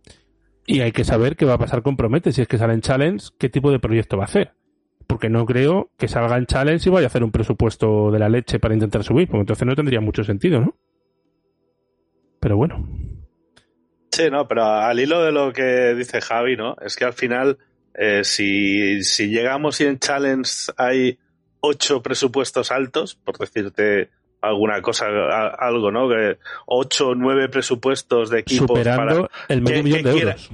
[0.64, 2.80] Y hay que saber qué va a pasar con Promete si es que sale en
[2.80, 4.52] Challenge, qué tipo de proyecto va a hacer.
[5.08, 8.28] Porque no creo que salga en Challenge y vaya a hacer un presupuesto de la
[8.28, 10.76] leche para intentar subir, porque entonces no tendría mucho sentido, ¿no?
[12.42, 12.84] pero bueno.
[14.12, 16.76] Sí, no, pero al hilo de lo que dice Javi, ¿no?
[16.84, 17.56] Es que al final,
[17.94, 21.18] eh, si, si llegamos y en Challenge hay
[21.60, 24.10] ocho presupuestos altos, por decirte
[24.42, 25.06] alguna cosa,
[25.58, 26.08] algo, ¿no?
[26.08, 26.36] Que
[26.66, 30.36] ocho o nueve presupuestos de equipos Superando para el medio que, millón que de quieran,
[30.36, 30.50] euros.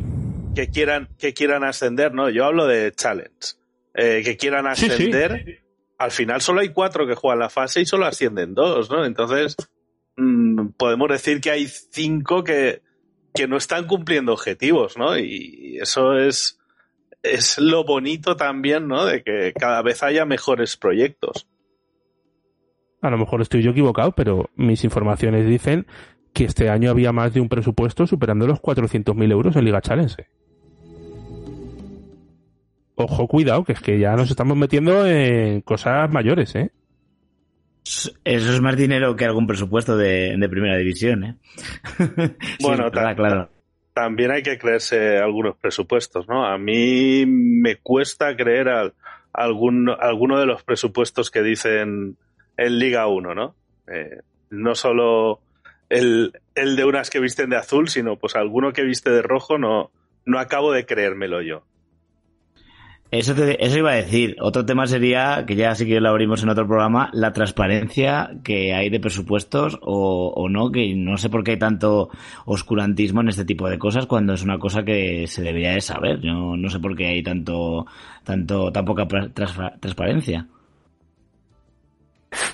[0.54, 2.28] que quieran que quieran ascender, ¿no?
[2.30, 3.32] Yo hablo de Challenge,
[3.94, 4.92] eh, que quieran Sí, sí.
[4.92, 5.62] ascender.
[5.96, 9.04] Al final solo hay cuatro que juegan la fase y solo ascienden dos, ¿no?
[9.04, 9.56] Entonces
[10.16, 12.82] mm, podemos decir que hay cinco que
[13.34, 15.18] que no están cumpliendo objetivos, ¿no?
[15.18, 16.58] Y eso es
[17.22, 19.04] es lo bonito también, ¿no?
[19.04, 21.48] De que cada vez haya mejores proyectos.
[23.00, 25.86] A lo mejor estoy yo equivocado, pero mis informaciones dicen
[26.32, 30.26] que este año había más de un presupuesto superando los 400.000 euros en Liga Challenge.
[32.96, 36.72] Ojo, cuidado, que es que ya nos estamos metiendo en cosas mayores, ¿eh?
[37.84, 41.34] Eso es más dinero que algún presupuesto de, de primera división, ¿eh?
[42.60, 43.50] Bueno, verdad, claro.
[43.94, 46.46] También hay que creerse algunos presupuestos, ¿no?
[46.46, 48.94] A mí me cuesta creer al,
[49.32, 52.16] algún, alguno de los presupuestos que dicen
[52.56, 53.54] en Liga 1, ¿no?
[53.86, 54.20] Eh,
[54.50, 55.40] no solo
[55.88, 59.58] el, el de unas que visten de azul, sino pues alguno que viste de rojo,
[59.58, 59.90] no,
[60.24, 61.64] no acabo de creérmelo yo.
[63.10, 64.36] Eso, te- eso iba a decir.
[64.40, 68.74] Otro tema sería, que ya sí que lo abrimos en otro programa, la transparencia que
[68.74, 72.10] hay de presupuestos o, no, que no sé por qué hay tanto
[72.44, 76.20] oscurantismo en este tipo de cosas cuando es una cosa que se debería de saber.
[76.20, 77.86] Yo no sé por qué hay tanto,
[78.24, 80.46] tanto, tan poca transparencia.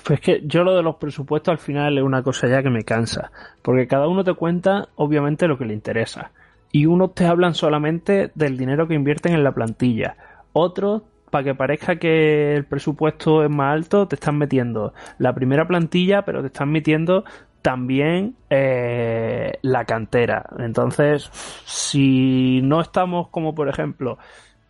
[0.05, 2.83] Pues que yo lo de los presupuestos al final es una cosa ya que me
[2.83, 3.31] cansa.
[3.61, 6.31] Porque cada uno te cuenta, obviamente, lo que le interesa.
[6.71, 10.15] Y unos te hablan solamente del dinero que invierten en la plantilla.
[10.57, 11.01] Otros,
[11.31, 16.21] para que parezca que el presupuesto es más alto, te están metiendo la primera plantilla,
[16.23, 17.25] pero te están metiendo
[17.61, 20.45] también eh, la cantera.
[20.59, 21.29] Entonces,
[21.65, 24.17] si no estamos como, por ejemplo,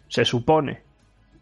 [0.07, 0.81] se supone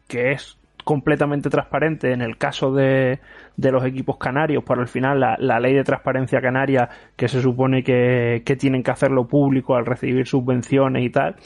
[0.10, 3.22] que es completamente transparente en el caso de,
[3.56, 7.42] de los equipos canarios, pero al final la, la ley de transparencia canaria que se
[7.42, 11.38] supone que, que tienen que hacerlo público al recibir subvenciones y tal,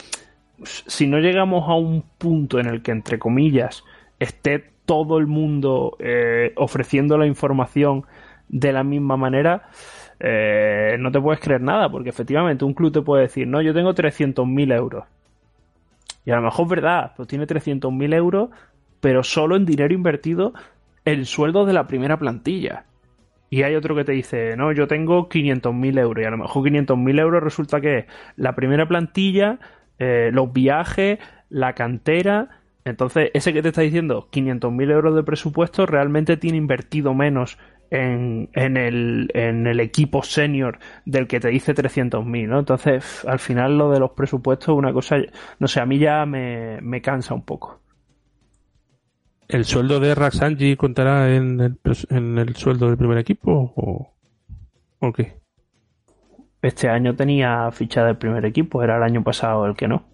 [0.62, 3.84] si no llegamos a un punto en el que, entre comillas,
[4.18, 8.04] esté todo el mundo eh, ofreciendo la información
[8.48, 9.68] de la misma manera,
[10.20, 13.74] eh, no te puedes creer nada, porque efectivamente un club te puede decir, no, yo
[13.74, 15.04] tengo 300.000 euros.
[16.24, 18.50] Y a lo mejor es verdad, pues tiene 300.000 euros,
[19.00, 20.52] pero solo en dinero invertido
[21.04, 22.84] el sueldo de la primera plantilla.
[23.50, 26.22] Y hay otro que te dice, no, yo tengo 500.000 euros.
[26.22, 28.06] Y a lo mejor 500.000 euros resulta que
[28.36, 29.58] la primera plantilla,
[29.98, 31.18] eh, los viajes,
[31.48, 32.60] la cantera.
[32.84, 37.58] Entonces, ese que te está diciendo 500.000 euros de presupuesto realmente tiene invertido menos
[37.90, 42.58] en, en, el, en el equipo senior del que te dice 300.000, ¿no?
[42.58, 45.16] Entonces, al final lo de los presupuestos es una cosa,
[45.58, 47.80] no sé, a mí ya me, me cansa un poco.
[49.48, 51.78] ¿El sueldo de Raxanji contará en el,
[52.10, 54.12] en el sueldo del primer equipo o,
[54.98, 55.37] o qué?
[56.62, 60.04] Este año tenía ficha del primer equipo, era el año pasado el que no.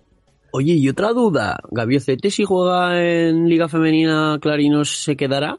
[0.53, 1.59] Oye, y otra duda.
[1.71, 5.59] ¿Gaviocete si juega en Liga Femenina Clarinos se quedará?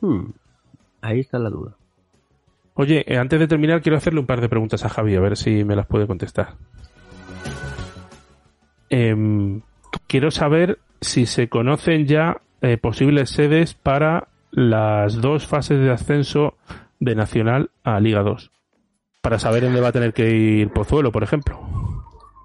[0.00, 0.32] Hmm,
[1.04, 1.76] Ahí está la duda.
[2.74, 5.36] Oye, eh, antes de terminar quiero hacerle un par de preguntas a Javi, a ver
[5.36, 6.54] si me las puede contestar.
[8.88, 9.60] Em,
[10.06, 16.54] quiero saber si se conocen ya eh, posibles sedes para las dos fases de ascenso
[17.00, 18.50] de Nacional a Liga 2.
[19.20, 21.58] Para saber dónde va a tener que ir Pozuelo, por ejemplo.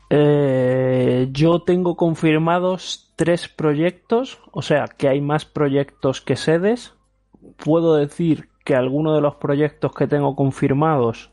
[0.10, 6.96] Eh, yo tengo confirmados tres proyectos, o sea que hay más proyectos que sedes.
[7.64, 11.32] Puedo decir que algunos de los proyectos que tengo confirmados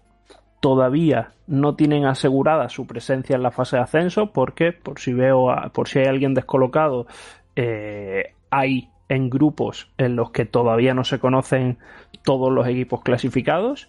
[0.61, 5.51] todavía no tienen asegurada su presencia en la fase de ascenso, porque por si veo,
[5.51, 7.07] a- por si hay alguien descolocado,
[7.55, 11.79] eh, hay en grupos en los que todavía no se conocen
[12.25, 13.89] todos los equipos clasificados.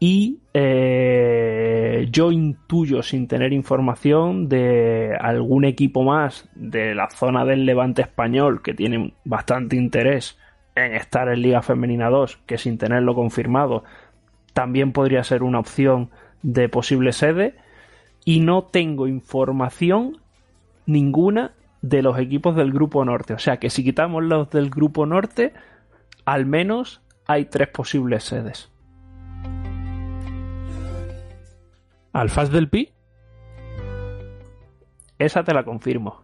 [0.00, 7.66] Y eh, yo intuyo sin tener información de algún equipo más de la zona del
[7.66, 10.38] levante español que tiene bastante interés
[10.76, 13.82] en estar en Liga Femenina 2 que sin tenerlo confirmado
[14.52, 16.10] también podría ser una opción
[16.42, 17.54] de posible sede.
[18.24, 20.18] Y no tengo información
[20.86, 21.52] ninguna
[21.88, 25.52] de los equipos del grupo norte o sea que si quitamos los del grupo norte
[26.24, 28.70] al menos hay tres posibles sedes
[32.12, 32.90] ¿Al FAS del Pi?
[35.18, 36.22] Esa te la confirmo.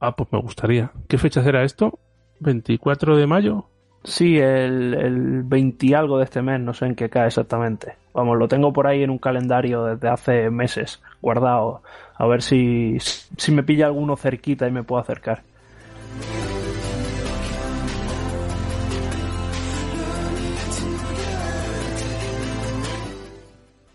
[0.00, 0.92] Ah, pues me gustaría.
[1.08, 1.98] ¿Qué fecha será esto?
[2.40, 3.68] ¿24 de mayo?
[4.08, 7.96] Sí, el, el 20 y algo de este mes, no sé en qué cae exactamente.
[8.14, 11.82] Vamos, lo tengo por ahí en un calendario desde hace meses, guardado.
[12.16, 15.42] A ver si, si me pilla alguno cerquita y me puedo acercar.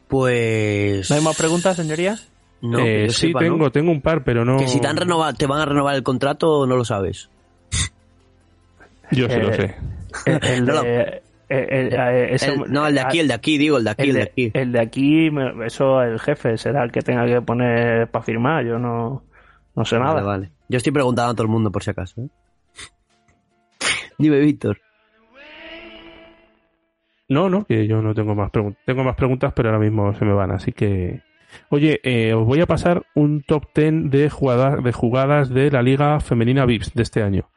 [0.08, 1.10] Pues.
[1.10, 2.18] ¿No hay más preguntas, señoría?
[2.62, 3.46] No, Eh, sí, sepa, ¿no?
[3.46, 4.58] tengo, tengo un par, pero no.
[4.58, 7.30] Que si te, han renovado, te van a renovar el contrato, no lo sabes.
[9.12, 9.76] Yo sí lo Eh, sé.
[10.26, 13.34] El, el No, de- el- el- eh, ese- El- no, el de aquí, el de
[13.34, 14.52] aquí, digo, el de aquí, el el de de, aquí.
[14.54, 15.30] el de aquí,
[15.66, 18.66] eso el jefe será el que tenga que poner para firmar.
[18.66, 19.24] Yo no,
[19.76, 20.14] no sé nada.
[20.16, 20.52] Vale, vale.
[20.70, 22.22] Yo estoy preguntando a todo el mundo por si acaso.
[22.22, 22.28] ¿eh?
[24.18, 24.78] Dime, Víctor.
[27.30, 28.82] No, no, que yo no tengo más preguntas.
[28.86, 31.22] Tengo más preguntas, pero ahora mismo se me van, así que.
[31.70, 35.82] Oye, eh, os voy a pasar un top 10 de jugadas, de jugadas de la
[35.82, 37.50] Liga Femenina VIPS de este año.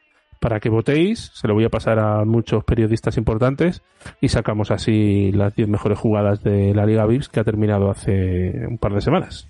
[0.45, 3.81] Para que votéis, se lo voy a pasar a muchos periodistas importantes
[4.21, 8.67] y sacamos así las 10 mejores jugadas de la Liga VIPS que ha terminado hace
[8.69, 9.49] un par de semanas.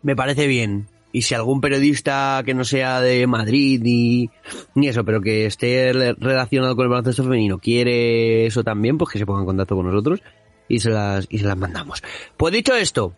[0.00, 0.86] Me parece bien.
[1.12, 4.30] Y si algún periodista que no sea de Madrid ni,
[4.74, 9.12] ni eso, pero que esté re- relacionado con el baloncesto femenino quiere eso también, pues
[9.12, 10.22] que se ponga en contacto con nosotros
[10.68, 12.02] y se las, y se las mandamos.
[12.38, 13.12] Pues dicho esto.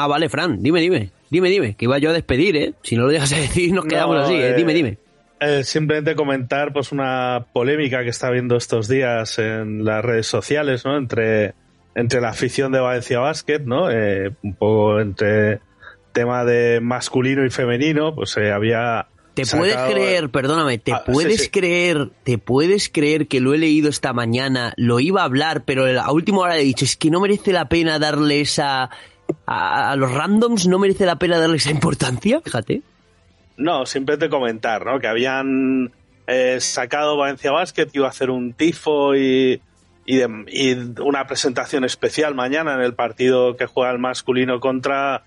[0.00, 1.10] Ah, vale, Fran, dime, dime.
[1.30, 2.74] Dime, dime, que iba yo a despedir, ¿eh?
[2.82, 4.50] Si no lo dejas a decir, nos No, quedamos así, ¿eh?
[4.50, 4.98] eh, Dime, dime.
[5.40, 10.84] Eh, simplemente comentar pues una polémica que está habiendo estos días en las redes sociales,
[10.84, 10.96] ¿no?
[10.96, 11.54] Entre,
[11.94, 13.90] entre la afición de Valencia Basket, ¿no?
[13.90, 15.60] Eh, un poco entre
[16.12, 21.12] tema de masculino y femenino, pues había ¿Te puedes sacado- creer, perdóname, te Ah, sí,
[21.12, 21.50] puedes sí.
[21.50, 25.84] creer, te puedes creer que lo he leído esta mañana, lo iba a hablar, pero
[25.86, 28.90] a última hora he dicho, es que no merece la pena darle esa...
[29.46, 32.82] A, los randoms no merece la pena darle esa importancia, fíjate.
[33.56, 35.00] No, simplemente comentar, ¿no?
[35.00, 35.92] Que habían
[36.26, 39.60] eh, sacado Valencia Basket, iba a hacer un tifo y,
[40.06, 40.22] y
[41.00, 45.24] una presentación especial mañana en el partido que juega el masculino contra,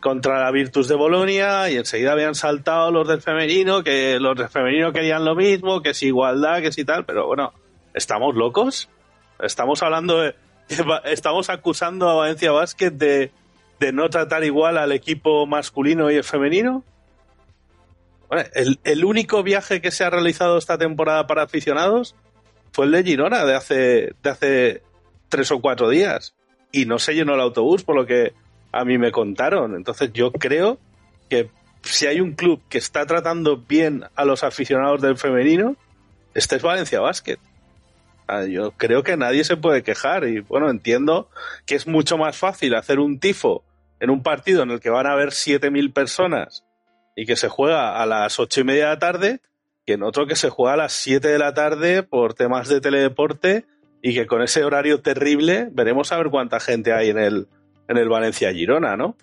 [0.00, 4.48] contra la Virtus de Bolonia y enseguida habían saltado los del femenino, que los del
[4.48, 7.52] femenino querían lo mismo, que es igualdad, que si tal, pero bueno,
[7.92, 8.88] ¿estamos locos?
[9.38, 10.34] Estamos hablando de...
[11.04, 13.30] Estamos acusando a Valencia Basket de,
[13.78, 16.84] de no tratar igual al equipo masculino y el femenino.
[18.54, 22.16] El, el único viaje que se ha realizado esta temporada para aficionados
[22.72, 24.82] fue el de Girona de hace, de hace
[25.28, 26.34] tres o cuatro días.
[26.72, 28.34] Y no se llenó el autobús, por lo que
[28.72, 29.74] a mí me contaron.
[29.76, 30.78] Entonces yo creo
[31.30, 31.48] que
[31.82, 35.76] si hay un club que está tratando bien a los aficionados del femenino,
[36.34, 37.38] este es Valencia Basket.
[38.26, 41.30] Ah, Yo creo que nadie se puede quejar y bueno, entiendo
[41.64, 43.64] que es mucho más fácil hacer un tifo
[44.00, 46.64] en un partido en el que van a haber 7.000 personas
[47.14, 49.40] y que se juega a las ocho y media de la tarde
[49.86, 52.80] que en otro que se juega a las 7 de la tarde por temas de
[52.80, 53.64] teledeporte
[54.02, 57.46] y que con ese horario terrible veremos a ver cuánta gente hay en el,
[57.88, 59.16] en el Valencia Girona, ¿no?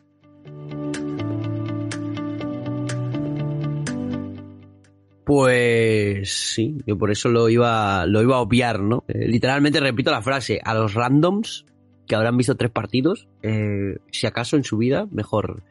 [5.24, 9.06] Pues sí, yo por eso lo iba, lo iba a obviar, ¿no?
[9.08, 11.66] Eh, literalmente repito la frase, a los randoms
[12.08, 15.64] que habrán visto tres partidos, eh, si acaso en su vida, mejor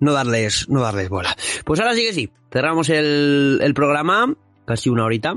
[0.00, 1.34] no darles, no darles bola.
[1.64, 4.34] Pues ahora sí que sí, cerramos el, el programa,
[4.66, 5.36] casi una horita,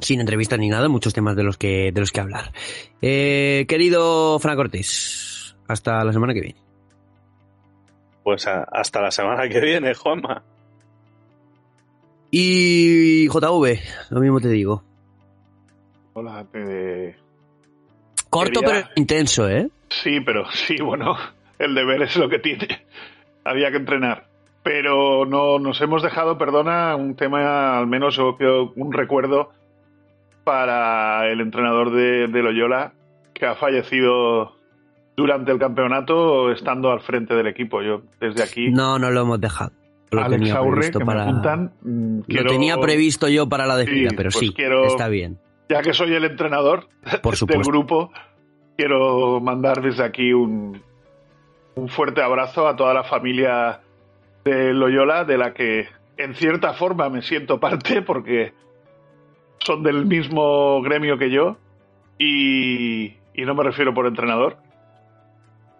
[0.00, 2.52] sin entrevistas ni nada, muchos temas de los que, de los que hablar.
[3.00, 6.60] Eh, querido Fran Cortés, hasta la semana que viene.
[8.24, 10.42] Pues hasta la semana que viene, Juanma.
[12.30, 14.82] Y JV, lo mismo te digo.
[16.12, 17.16] Hola, te-
[18.28, 19.68] Corto Quería- pero intenso, ¿eh?
[19.88, 21.16] Sí, pero sí, bueno,
[21.58, 22.68] el deber es lo que tiene.
[23.44, 24.28] Había que entrenar.
[24.62, 29.50] Pero no nos hemos dejado, perdona, un tema, al menos un recuerdo
[30.44, 32.92] para el entrenador de, de Loyola
[33.32, 34.52] que ha fallecido
[35.16, 37.80] durante el campeonato estando al frente del equipo.
[37.82, 39.72] Yo desde aquí, No, no lo hemos dejado.
[40.10, 41.24] Lo Alex tenía Aurre, previsto que para...
[41.24, 41.72] me apuntan,
[42.26, 45.38] Lo tenía previsto yo para la despedida, Sí, pero pues sí, quiero- está bien.
[45.68, 46.88] ya que soy el entrenador
[47.22, 48.10] Por del grupo,
[48.76, 50.82] quiero mandar desde aquí un,
[51.76, 53.80] un fuerte abrazo a toda la familia
[54.44, 55.86] de Loyola, de la que
[56.16, 58.52] en cierta forma me siento parte porque
[59.60, 61.56] son del mismo gremio que yo
[62.18, 64.56] y, y no me refiero por entrenador.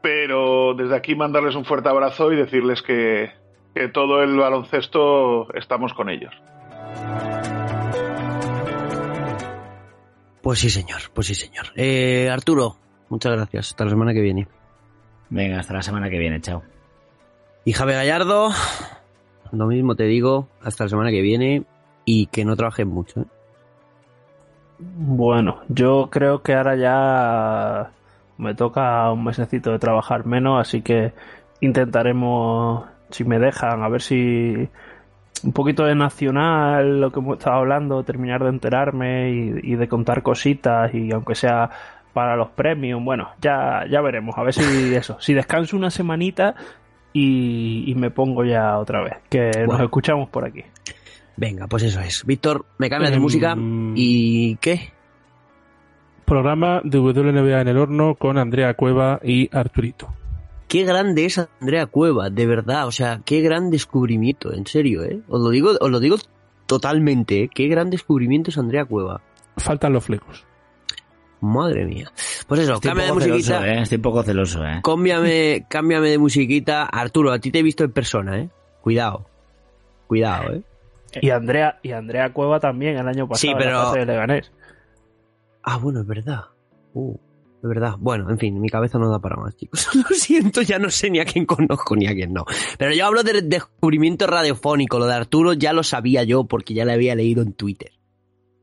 [0.03, 3.31] Pero desde aquí mandarles un fuerte abrazo y decirles que,
[3.75, 6.35] que todo el baloncesto estamos con ellos.
[10.43, 11.67] Pues sí, señor, pues sí, señor.
[11.77, 12.77] Eh, Arturo,
[13.09, 13.71] muchas gracias.
[13.71, 14.49] Hasta la semana que viene.
[15.29, 16.63] Venga, hasta la semana que viene, chao.
[17.65, 18.51] Y Javi Gallardo,
[19.53, 21.65] lo mismo te digo, hasta la semana que viene
[22.05, 23.21] y que no trabajes mucho.
[23.21, 23.25] ¿eh?
[24.79, 27.91] Bueno, yo creo que ahora ya
[28.39, 31.13] me toca un mesecito de trabajar menos, así que
[31.61, 34.69] intentaremos, si me dejan, a ver si
[35.43, 40.23] un poquito de nacional, lo que hemos estado hablando, terminar de enterarme y, de contar
[40.23, 41.71] cositas y aunque sea
[42.13, 44.63] para los premios, bueno, ya, ya veremos, a ver si
[44.95, 46.55] eso, si descanso una semanita
[47.13, 50.63] y, me pongo ya otra vez, que nos escuchamos por aquí.
[51.37, 52.25] Venga, pues eso es.
[52.27, 53.57] Víctor, me cambias de em, música
[53.95, 54.93] y ¿qué?
[56.27, 60.09] Programa de WNBA en el horno con Andrea Cueva y Arturito.
[60.71, 65.21] Qué grande es Andrea Cueva, de verdad, o sea, qué gran descubrimiento, en serio, ¿eh?
[65.29, 66.15] Os lo digo, os lo digo
[66.67, 67.51] totalmente, ¿eh?
[67.53, 69.21] Qué gran descubrimiento es Andrea Cueva.
[69.57, 70.47] Faltan los flecos.
[71.41, 72.13] Madre mía.
[72.47, 73.69] Pues eso, cámbiame de musiquita.
[73.69, 73.83] ¿eh?
[73.83, 74.81] Estoy un poco celoso, ¿eh?
[74.85, 76.85] Cámbiame, cámbiame de musiquita.
[76.85, 78.49] Arturo, a ti te he visto en persona, ¿eh?
[78.81, 79.27] Cuidado.
[80.07, 80.63] Cuidado, ¿eh?
[81.21, 83.91] Y Andrea, y Andrea Cueva también el año pasado sí, pero...
[83.91, 84.53] de Leganés.
[85.65, 86.45] Ah, bueno, es verdad.
[86.95, 87.17] Uh,
[87.63, 87.95] es verdad.
[87.99, 89.89] Bueno, en fin, mi cabeza no da para más, chicos.
[89.95, 92.45] Lo siento, ya no sé ni a quién conozco ni a quién no.
[92.79, 94.99] Pero yo hablo de descubrimiento radiofónico.
[94.99, 97.93] Lo de Arturo ya lo sabía yo porque ya le había leído en Twitter.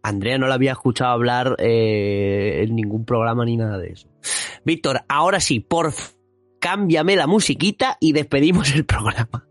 [0.01, 4.07] Andrea no la había escuchado hablar eh, en ningún programa ni nada de eso.
[4.63, 5.93] Víctor, ahora sí, por
[6.59, 9.46] cámbiame la musiquita y despedimos el programa.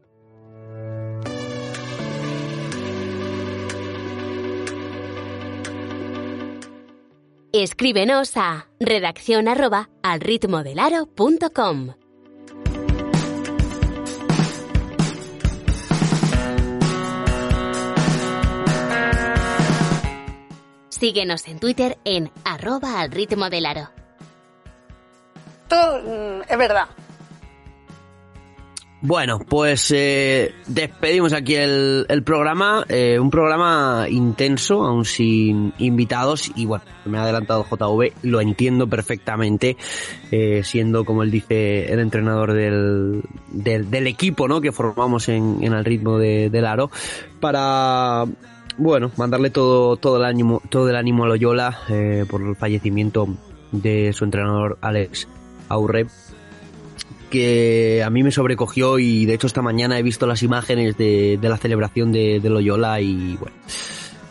[7.63, 11.95] Escríbenos a redacción arroba al ritmo del aro.com.
[20.91, 23.89] Síguenos en Twitter en arroba al ritmo del aro.
[25.71, 26.89] Mm, es verdad.
[29.09, 36.67] Bueno, pues eh, despedimos aquí el, programa, eh, un programa intenso, aún sin invitados, y
[36.67, 39.77] bueno, me ha adelantado JV, lo entiendo perfectamente,
[40.33, 44.61] eh, siendo como él dice el entrenador del, del, equipo ¿no?
[44.61, 46.91] que formamos en, en el ritmo de, del aro,
[47.39, 48.25] para
[48.77, 51.79] bueno, mandarle todo, todo el ánimo, todo el ánimo a Loyola
[52.29, 53.29] por el fallecimiento
[53.71, 55.29] de su entrenador Alex
[55.69, 56.09] Aurre
[57.31, 61.39] que a mí me sobrecogió y de hecho esta mañana he visto las imágenes de,
[61.43, 63.57] la celebración de, Loyola y bueno,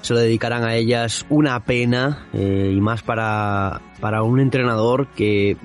[0.02, 1.26] se lo dedicarán a ellas.
[1.30, 5.58] Una pena eh, y más para, para un entrenador que,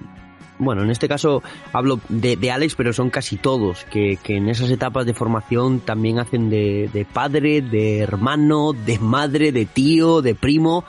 [0.58, 4.70] bueno, en este caso hablo de, Alex, pero son casi todos, que, que, en esas
[4.70, 10.34] etapas de formación también hacen de, de padre, de hermano, de madre, de tío, de
[10.34, 10.84] primo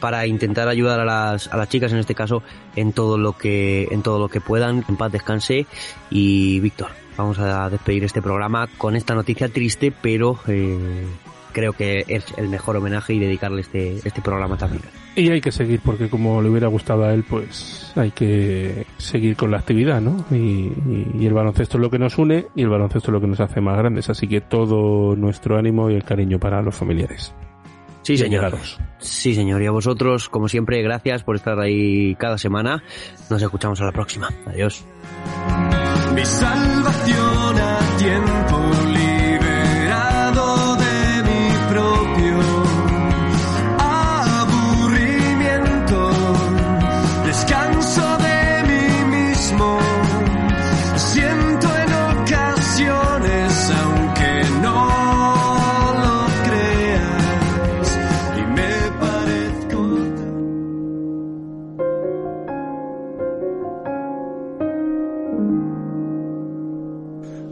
[0.00, 2.42] para intentar ayudar a las, a las chicas en este caso
[2.76, 5.66] en todo lo que en todo lo que puedan en paz descanse
[6.10, 11.06] y Víctor vamos a despedir este programa con esta noticia triste pero eh,
[11.52, 14.82] creo que es el mejor homenaje y dedicarle este, este programa también.
[15.16, 19.34] Y hay que seguir, porque como le hubiera gustado a él, pues hay que seguir
[19.36, 20.24] con la actividad, ¿no?
[20.30, 20.72] Y,
[21.18, 23.40] y, el baloncesto es lo que nos une y el baloncesto es lo que nos
[23.40, 24.08] hace más grandes.
[24.08, 27.34] Así que todo nuestro ánimo y el cariño para los familiares.
[28.08, 28.56] Sí, señor.
[29.00, 29.60] Sí, señor.
[29.60, 32.82] Y a vosotros, como siempre, gracias por estar ahí cada semana.
[33.28, 34.30] Nos escuchamos a la próxima.
[34.46, 34.82] Adiós.
[36.14, 37.58] Mi salvación